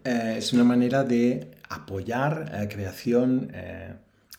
[0.06, 3.94] Eh, es una manera de apoyar la creación eh,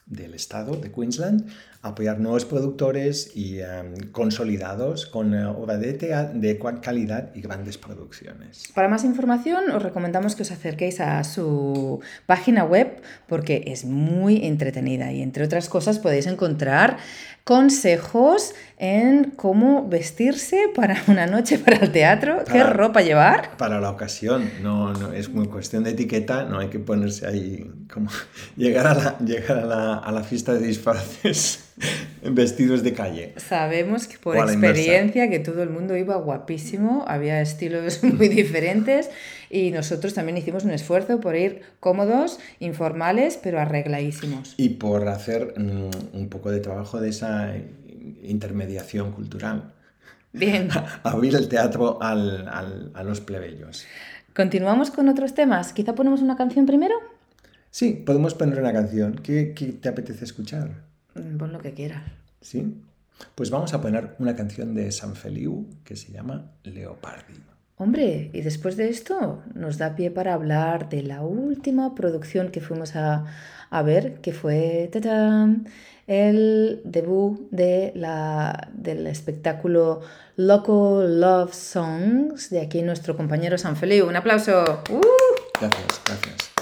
[0.06, 1.46] del Estado de Queensland,
[1.80, 3.64] apoyar nuevos productores y eh,
[4.12, 8.64] consolidados con eh, obra de, de calidad y grandes producciones.
[8.74, 14.44] Para más información os recomendamos que os acerquéis a su página web porque es muy
[14.44, 16.98] entretenida y entre otras cosas podéis encontrar
[17.44, 23.56] consejos en cómo vestirse para una noche para el teatro, qué ropa llevar.
[23.58, 27.70] Para la ocasión, no, no es muy cuestión de etiqueta, no hay que ponerse ahí
[27.92, 28.10] como
[28.56, 31.64] llegar a la, llegar a la, a la fiesta de disfraces
[32.22, 33.34] vestidos de calle.
[33.36, 34.54] Sabemos que por inversa.
[34.54, 39.10] experiencia que todo el mundo iba guapísimo, había estilos muy diferentes
[39.56, 44.54] y nosotros también hicimos un esfuerzo por ir cómodos, informales, pero arregladísimos.
[44.56, 47.54] Y por hacer mm, un poco de trabajo de esa
[48.22, 49.72] intermediación cultural.
[50.32, 50.68] Bien.
[51.02, 53.84] Abrir el teatro al- al- a los plebeyos.
[54.34, 55.72] Continuamos con otros temas.
[55.72, 56.94] Quizá ponemos una canción primero.
[57.70, 59.14] Sí, podemos poner una canción.
[59.22, 60.70] ¿Qué, qué te apetece escuchar?
[61.14, 62.02] Mm, Pon lo que quieras.
[62.40, 62.74] ¿Sí?
[63.36, 67.34] Pues vamos a poner una canción de San Feliu que se llama Leopardi.
[67.76, 72.60] Hombre, y después de esto nos da pie para hablar de la última producción que
[72.60, 73.24] fuimos a,
[73.68, 74.88] a ver, que fue
[76.06, 80.02] el debut de la, del espectáculo
[80.36, 84.06] Loco Love Songs de aquí nuestro compañero San Feliu.
[84.06, 84.82] Un aplauso.
[84.90, 85.00] ¡Uh!
[85.60, 86.52] Gracias, gracias.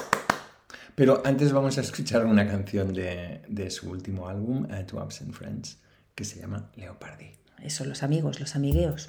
[0.95, 5.79] Pero antes vamos a escuchar una canción de, de su último álbum, To Absent Friends,
[6.15, 7.33] que se llama Leopardi.
[7.63, 9.09] Eso, los amigos, los amigueos.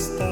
[0.00, 0.29] está.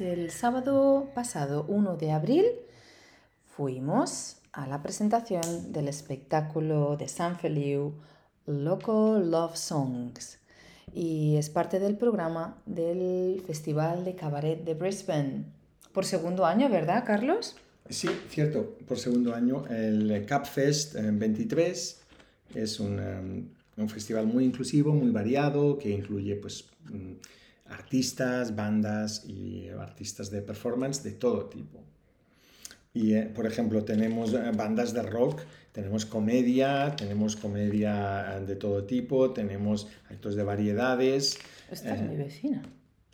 [0.00, 2.44] El sábado pasado, 1 de abril,
[3.56, 7.94] fuimos a la presentación del espectáculo de San Feliu
[8.46, 10.38] Loco Love Songs
[10.94, 15.46] y es parte del programa del Festival de Cabaret de Brisbane.
[15.92, 17.56] Por segundo año, ¿verdad, Carlos?
[17.90, 19.66] Sí, cierto, por segundo año.
[19.66, 22.00] El Cap Fest eh, 23
[22.54, 23.48] es un, um,
[23.82, 27.14] un festival muy inclusivo, muy variado, que incluye pues, mm,
[27.68, 31.82] artistas, bandas y artistas de performance de todo tipo.
[32.94, 35.40] Y, eh, por ejemplo, tenemos eh, bandas de rock,
[35.72, 41.38] tenemos comedia, tenemos comedia eh, de todo tipo, tenemos actos de variedades.
[41.70, 42.62] Esta es eh, mi vecina.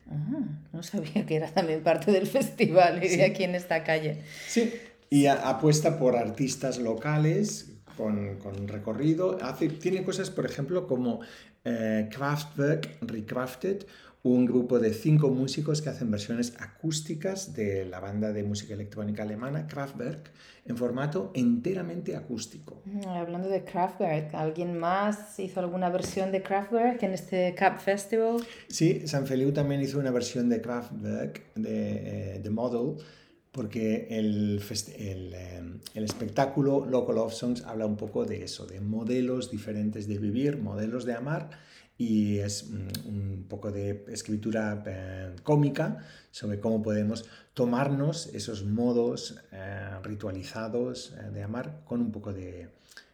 [0.06, 0.38] Ajá,
[0.72, 3.16] no sabía que era también parte del festival y Sí.
[3.16, 4.22] de aquí en esta calle.
[4.46, 4.72] Sí,
[5.10, 9.38] y a- apuesta por artistas locales con, con recorrido.
[9.42, 11.20] Hace, tiene cosas, por ejemplo, como
[11.64, 13.86] eh, Kraftwerk Recrafted,
[14.24, 19.22] un grupo de cinco músicos que hacen versiones acústicas de la banda de música electrónica
[19.22, 20.30] alemana Kraftwerk
[20.64, 22.80] en formato enteramente acústico.
[22.86, 28.38] Mm, Hablando de Kraftwerk, ¿alguien más hizo alguna versión de Kraftwerk en este Cap Festival?
[28.68, 33.04] Sí, San Feliu también hizo una versión de Kraftwerk, de, eh, The Model,
[33.52, 34.58] porque el,
[34.98, 35.62] el, eh,
[35.92, 40.56] el espectáculo Local Love Songs habla un poco de eso, de modelos diferentes de vivir,
[40.56, 41.50] modelos de amar,
[41.96, 45.98] y es mm, un poco de escritura eh, cómica
[46.30, 47.24] sobre cómo podemos
[47.54, 52.68] tomarnos esos modos eh, ritualizados eh, de amar con un poco de,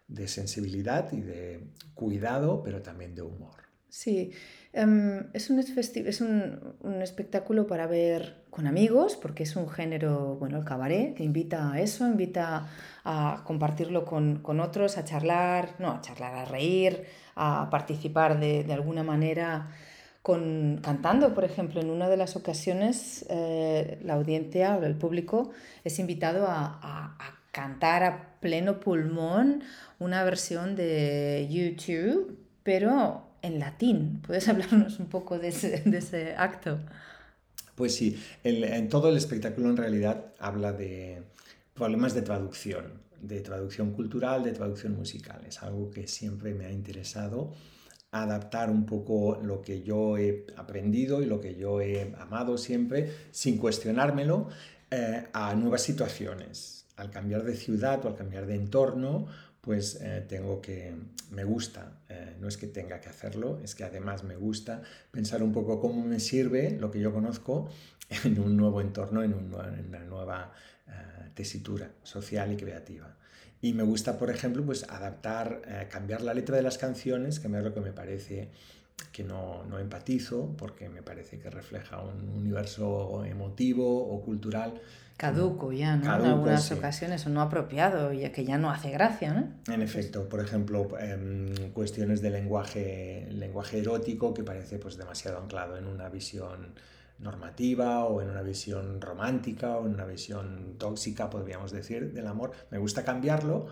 [0.08, 1.60] de sensibilidad y de
[1.94, 3.60] cuidado, pero también de humor.
[3.88, 4.30] Sí,
[4.72, 10.36] em, es, un, es un, un espectáculo para ver con amigos, porque es un género,
[10.36, 12.68] bueno, el cabaret, que invita a eso, invita
[13.04, 17.04] a compartirlo con, con otros, a charlar, no, a charlar, a reír,
[17.36, 19.68] a participar de, de alguna manera
[20.22, 25.50] con, cantando, por ejemplo, en una de las ocasiones eh, la audiencia o el público
[25.84, 29.62] es invitado a- a cantar a pleno pulmón
[29.98, 34.20] una versión de YouTube, pero en latín.
[34.26, 36.78] ¿Puedes hablarnos un poco de ese, acto?
[37.74, 41.22] Pues sí, en todo el espectáculo en realidad habla de
[41.74, 45.42] problemas de traducción, de traducción cultural, de traducción musical.
[45.48, 47.52] Es algo que siempre me ha interesado,
[48.10, 53.10] adaptar un poco lo que yo he aprendido y lo que yo he amado siempre,
[53.30, 54.48] sin cuestionármelo,
[54.90, 56.86] eh, a nuevas situaciones.
[56.96, 59.26] Al cambiar de ciudad o al cambiar de entorno,
[59.60, 60.94] pues eh, tengo que,
[61.30, 65.42] me gusta, eh, no es que tenga que hacerlo, es que además me gusta pensar
[65.42, 67.68] un poco cómo me sirve lo que yo conozco
[68.24, 70.52] en un nuevo entorno, en, en una nueva
[70.88, 73.16] eh, tesitura social y creativa.
[73.62, 77.44] Y me gusta, por ejemplo, pues adaptar, eh, cambiar la letra de las canciones, es
[77.44, 78.48] lo que me parece
[79.12, 84.80] que no, no empatizo, porque me parece que refleja un universo emotivo o cultural.
[85.20, 86.04] Caduco ya, ¿no?
[86.04, 86.72] Caduco, en algunas sí.
[86.74, 89.72] ocasiones, o no apropiado, ya que ya no hace gracia, ¿no?
[89.74, 95.76] En efecto, por ejemplo, em, cuestiones de lenguaje, lenguaje erótico que parece pues, demasiado anclado
[95.76, 96.74] en una visión
[97.18, 102.52] normativa o en una visión romántica o en una visión tóxica, podríamos decir, del amor.
[102.70, 103.66] Me gusta cambiarlo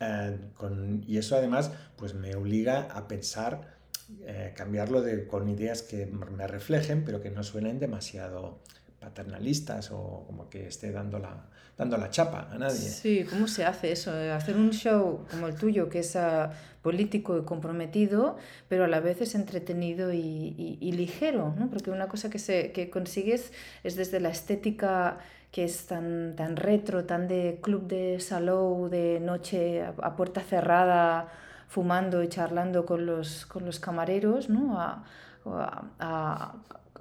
[0.00, 3.78] eh, con- y eso además pues, me obliga a pensar,
[4.26, 8.58] eh, cambiarlo de, con ideas que me reflejen pero que no suenen demasiado
[9.00, 11.46] paternalistas o como que esté dando la,
[11.76, 12.76] dando la chapa a nadie.
[12.78, 14.14] Sí, ¿cómo se hace eso?
[14.14, 18.36] Eh, Hacer un show como el tuyo, que es ah, político y comprometido,
[18.68, 21.68] pero a la vez es entretenido y, y- y ligero, ¿no?
[21.70, 25.18] Porque una cosa que, se, que consigues es desde la estética
[25.50, 30.42] que es tan, tan retro, tan de club de salón, de noche a, a puerta
[30.42, 31.28] cerrada,
[31.68, 34.80] fumando y charlando con los, con los camareros, ¿no?
[34.80, 35.04] A-
[35.46, 36.54] a- a-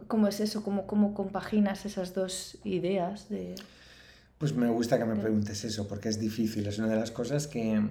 [0.07, 0.63] ¿Cómo es eso?
[0.63, 3.55] ¿Cómo, ¿Cómo compaginas esas dos ideas de...
[4.37, 7.47] Pues me gusta que me preguntes eso, porque es difícil, es una de las cosas
[7.47, 7.81] que,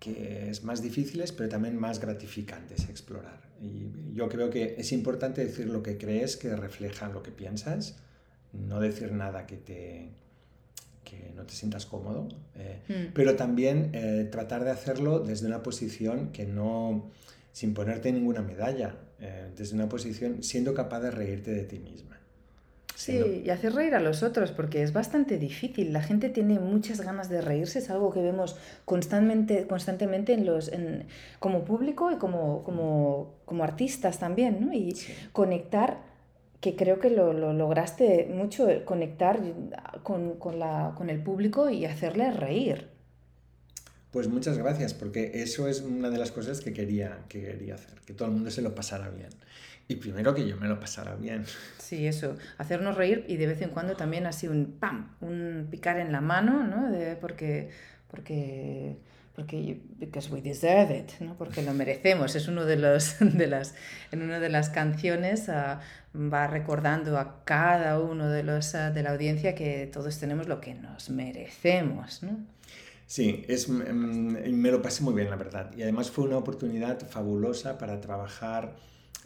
[0.00, 3.40] que es más difíciles, pero también más gratificantes explorar.
[3.60, 7.94] Y yo creo que es importante decir lo que crees que refleja lo que piensas,
[8.52, 10.10] no decir nada que te
[11.04, 13.12] que no te sientas cómodo, eh, Mm.
[13.14, 17.10] pero también eh, tratar de hacerlo desde una posición que no,
[17.52, 22.18] sin ponerte ninguna medalla, eh, desde una posición siendo capaz de reírte de ti misma.
[22.96, 25.92] Sí, y hacer reír a los otros, porque es bastante difícil.
[25.92, 30.68] La gente tiene muchas ganas de reírse, es algo que vemos constantemente, constantemente en los,
[30.72, 31.06] en-
[31.40, 34.72] como público y como, como, como artistas también, ¿no?
[34.72, 35.00] Y
[35.32, 36.02] conectar,
[36.60, 39.40] que creo que lo, lo lograste mucho, conectar
[40.04, 42.93] con, con la, con el público y hacerle reír.
[44.14, 48.00] Pues muchas gracias, porque eso es una de las cosas que quería, que quería hacer,
[48.06, 49.30] que todo el mundo se lo pasara bien.
[49.88, 51.44] Y primero que yo me lo pasara bien.
[51.78, 55.98] Sí, eso, hacernos reír y de vez en cuando también así un pam, un picar
[55.98, 56.92] en la mano, ¿no?
[56.92, 57.70] De- porque,
[58.08, 58.98] porque,
[59.34, 61.36] porque, because we deserve it, ¿no?
[61.36, 62.36] Porque lo merecemos.
[62.36, 63.74] Es uno de los, de las,
[64.12, 65.80] en una de las canciones ah,
[66.14, 70.60] va recordando a cada uno de los ah, de la audiencia que todos tenemos lo
[70.60, 72.53] que nos merecemos, ¿no?
[73.06, 75.72] Sí, es, mm, me lo pasé muy bien, la verdad.
[75.76, 78.76] Y además fue una oportunidad fabulosa para trabajar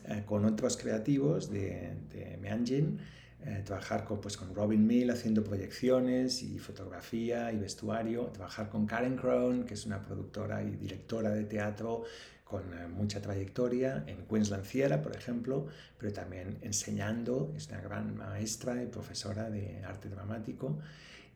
[0.04, 2.98] eh, con otros creativos de, de Meanjin,
[3.44, 8.86] eh, trabajar con, pues, con Robin Mill haciendo proyecciones y fotografía y vestuario, trabajar con
[8.86, 12.02] Karen Crone, que es una productora y directora de teatro
[12.44, 15.66] con eh, mucha trayectoria en Queensland Sierra, por ejemplo,
[15.98, 20.78] pero también enseñando, es una gran maestra y profesora de arte dramático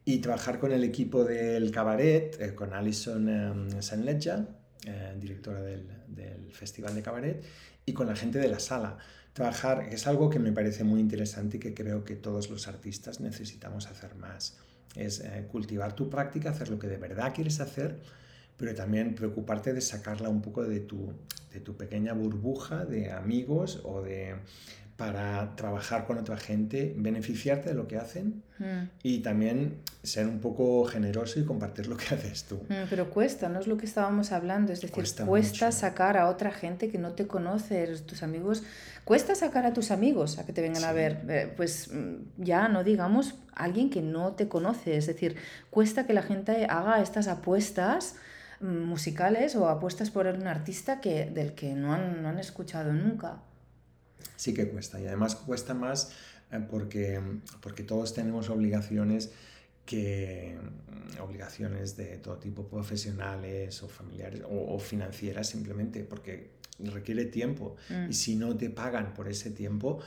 [0.05, 4.47] y trabajar con el equipo del cabaret, eh, con Alison Sanleja,
[4.85, 7.45] eh, directora del, del, Festival de Cabaret,
[7.87, 8.99] y con la gente de la sala.
[9.33, 13.21] Trabajar es algo que me parece muy interesante y que creo que todos los artistas
[13.21, 14.59] necesitamos hacer más.
[14.97, 18.01] Es eh, cultivar tu práctica, hacer lo que de verdad quieres hacer,
[18.57, 21.13] pero también preocuparte de sacarla un poco de tu,
[21.53, 24.35] de tu pequeña burbuja de amigos o de
[25.03, 28.89] para trabajar con otra gente, beneficiarte de lo que hacen Mm.
[29.03, 32.57] y también ser un poco generoso y compartir lo que haces tú.
[32.69, 33.59] Mm, Pero cuesta, ¿no?
[33.59, 34.73] Es lo que estábamos hablando.
[34.73, 38.63] Es decir, Cuesta cuesta, sacar a otra gente que no te conoce, tus amigos.
[39.05, 41.25] Cuesta sacar a tus amigos a que te vengan a ver.
[41.29, 44.97] Eh, Pues mm, ya no digamos alguien que no te conoce.
[44.97, 45.35] Es decir,
[45.71, 48.15] cuesta que la gente haga estas apuestas
[48.61, 52.93] mm, musicales o apuestas por un artista que, del que no han, no han escuchado
[52.93, 53.39] nunca.
[54.37, 56.13] Sí que cuesta y además cuesta más
[56.51, 57.21] eh, porque,
[57.61, 59.31] porque todos tenemos obligaciones
[59.87, 60.57] que
[61.21, 68.11] obligaciones de todo tipo profesionales o familiares o, o financieras simplemente porque requiere tiempo Mm.
[68.11, 69.99] y si no te pagan por ese tiempo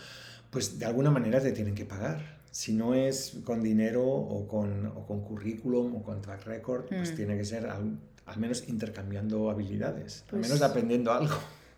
[0.50, 4.86] pues de alguna manera te tienen que pagar si no es con dinero o con,
[4.88, 7.16] o con currículum o con track record pues Mm.
[7.16, 11.36] tiene que ser al, al menos intercambiando habilidades al Pues- menos aprendiendo algo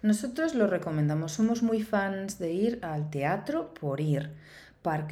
[0.08, 4.32] Nosotros lo recomendamos, somos muy fans de ir al teatro por ir,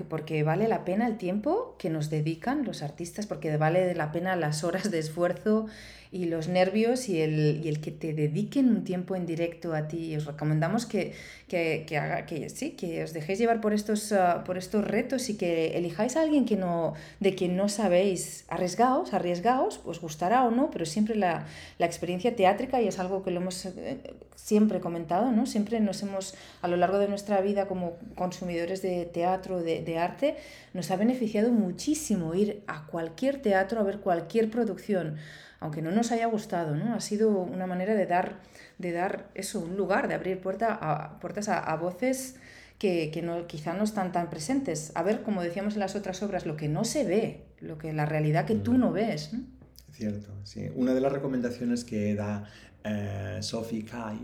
[0.07, 4.37] porque, vale la pena el tiempo que nos dedican los artistas, porque vale la pena
[4.37, 5.65] las horas de esfuerzo
[6.11, 9.87] y los nervios y el, y el que te dediquen un tiempo en directo a
[9.87, 10.15] ti.
[10.15, 11.13] Os recomendamos que,
[11.47, 15.29] que, que, haga, que, sí, que os dejéis llevar por estos, ah, por estos retos
[15.29, 18.45] y que elijáis a alguien que no, de quien no sabéis.
[18.47, 21.45] Arriesgaos, arriesgaos, os gustará o no, pero siempre la,
[21.79, 23.97] la experiencia teátrica, y es algo que lo hemos eh,
[24.35, 25.45] siempre comentado, ¿no?
[25.45, 29.97] Siempre nos hemos, a lo largo de nuestra vida como consumidores de teatro, de, de
[29.97, 30.35] arte,
[30.73, 35.17] nos ha beneficiado muchísimo ir a cualquier teatro a ver cualquier producción,
[35.65, 36.93] aunque no nos haya gustado, ¿no?
[36.93, 38.39] Ha sido una manera de dar,
[38.77, 42.35] de dar eso, un lugar, de abrir puerta a, puertas a, a voces
[42.77, 44.91] que, que no, quizá no están tan presentes.
[44.95, 47.93] A ver, como decíamos en las otras obras, lo que no se ve, lo que
[47.93, 49.33] la realidad que tú no ves.
[49.33, 49.43] ¿no?
[49.91, 50.69] Cierto, sí.
[50.75, 52.43] Una de las recomendaciones que da
[52.83, 54.19] eh, Sophie Kai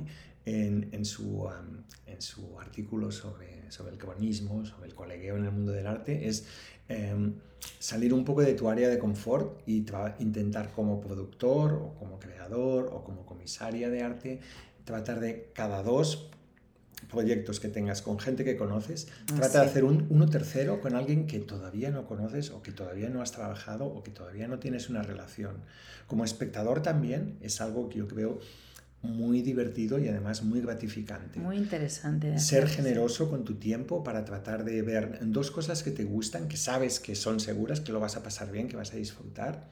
[0.45, 5.45] en, en, su, um, en su artículo sobre, sobre el cronismo, sobre el colegueo en
[5.45, 6.45] el mundo del arte, es
[6.91, 7.33] eh,
[7.79, 9.85] salir un poco de tu área de confort y
[10.19, 14.39] intentar como productor o como creador o como comisaria de arte,
[14.83, 16.29] tratar de cada dos
[17.09, 20.95] proyectos que tengas con gente que conoces, Ah, trata de hacer un, uno tercero con
[20.95, 24.59] alguien que todavía no conoces o que todavía no has trabajado o que todavía no
[24.59, 25.57] tienes una relación.
[26.07, 28.39] Como espectador también es algo que yo creo
[29.03, 31.39] muy divertido y además muy gratificante.
[31.39, 32.37] Muy interesante.
[32.39, 36.57] Ser generoso con tu tiempo para tratar de ver dos cosas que te gustan, que
[36.57, 39.69] sabes que son seguras, que lo vas a pasar bien, que vas a disfrutar.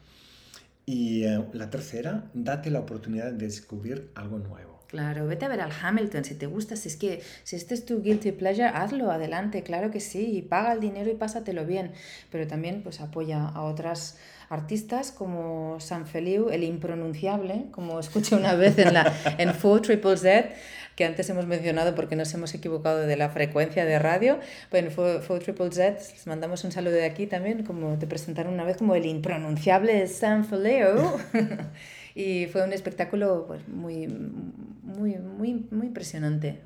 [0.86, 4.80] Y eh, la tercera, date la oportunidad de descubrir algo nuevo.
[4.90, 7.86] Claro, vete a ver al Hamilton si te gusta, si es que si este es
[7.86, 11.92] tu guilty pleasure, hazlo adelante, claro que sí, y paga el dinero y pásatelo bien,
[12.32, 14.18] pero también pues apoya a otras
[14.50, 20.18] artistas como San Feliu, el impronunciable, como escuché una vez en la en 4 Triple
[20.18, 20.50] Z,
[20.96, 24.40] que antes hemos mencionado porque nos hemos equivocado de la frecuencia de radio,
[24.70, 28.54] pero en 4 Triple Z les mandamos un saludo de aquí también, como te presentaron
[28.54, 30.98] una vez como el impronunciable San Feliu.
[32.16, 36.60] y fue un espectáculo pues, muy, muy, muy, muy impresionante.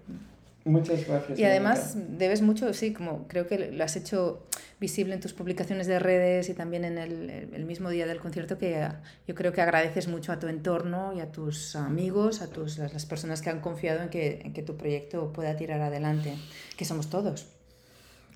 [0.66, 1.38] Muchas gracias.
[1.38, 4.47] Y además debes mucho, sí, como creo que lo has hecho
[4.80, 8.57] visible en tus publicaciones de redes y también en el, el mismo día del concierto,
[8.57, 12.47] que ah, yo creo que agradeces mucho a tu entorno y a tus amigos, a,
[12.47, 16.36] tus, las personas que han confiado en que, en que tu proyecto pueda tirar adelante,
[16.78, 17.47] que somos todos.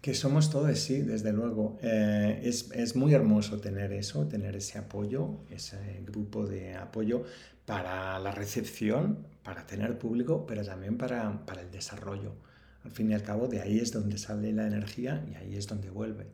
[0.01, 1.77] Que somos todos, sí, desde luego.
[1.81, 7.23] Eh, es, es, muy hermoso tener eso, tener ese apoyo, ese grupo de apoyo
[7.65, 12.33] para la recepción, para tener público, pero también para, para el desarrollo.
[12.83, 15.67] Al fin y al cabo, de ahí es donde sale la energía y ahí es
[15.67, 16.25] donde vuelve.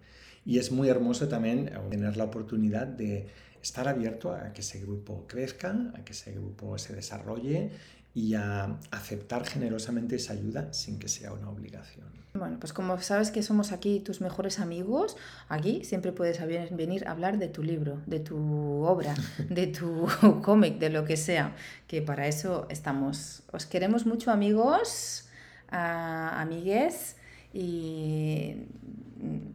[0.44, 3.28] Y es muy hermoso también tener la oportunidad de
[3.62, 7.70] estar abierto a que ese grupo crezca, a que ese grupo se desarrolle
[8.14, 12.06] y a aceptar generosamente esa ayuda sin que sea una obligación.
[12.36, 15.18] Bueno, pues como sabes que somos aquí tus mejores amigos,
[15.50, 16.40] aquí siempre puedes
[16.76, 18.38] venir a hablar de tu libro, de tu
[18.84, 19.14] obra,
[19.50, 20.08] de tu
[20.44, 21.56] cómic, de lo que sea,
[21.88, 23.44] que para eso estamos.
[23.52, 25.26] Os queremos mucho amigos,
[25.72, 27.18] uh, amigues
[27.54, 28.66] y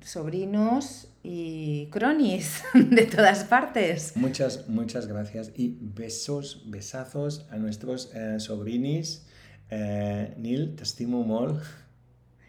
[0.01, 4.17] sobrinos y cronis de todas partes.
[4.17, 9.27] Muchas, muchas gracias y besos, besazos a nuestros eh, sobrinis.
[9.71, 11.61] Eh, Nil, t'estimo molt.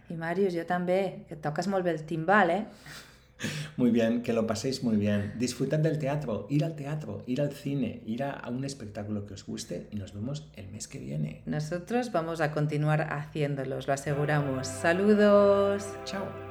[0.10, 2.62] I Màrius, jo també, que toques molt bé el timbal, eh?
[3.78, 5.34] Muy bien, que lo paséis muy bien.
[5.38, 9.46] Disfrutad del teatro, ir al teatro, ir al cine, ir a, un espectáculo que os
[9.46, 11.42] guste y nos vemos el mes que viene.
[11.46, 14.68] Nosotros vamos a continuar haciéndolos, lo aseguramos.
[14.68, 15.86] Saludos.
[16.06, 16.49] Chao.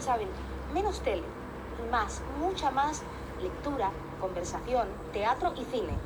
[0.00, 0.28] Saben,
[0.72, 1.28] menos tele
[1.78, 3.02] y más, mucha más
[3.38, 3.90] lectura,
[4.20, 5.99] conversación, teatro y cine.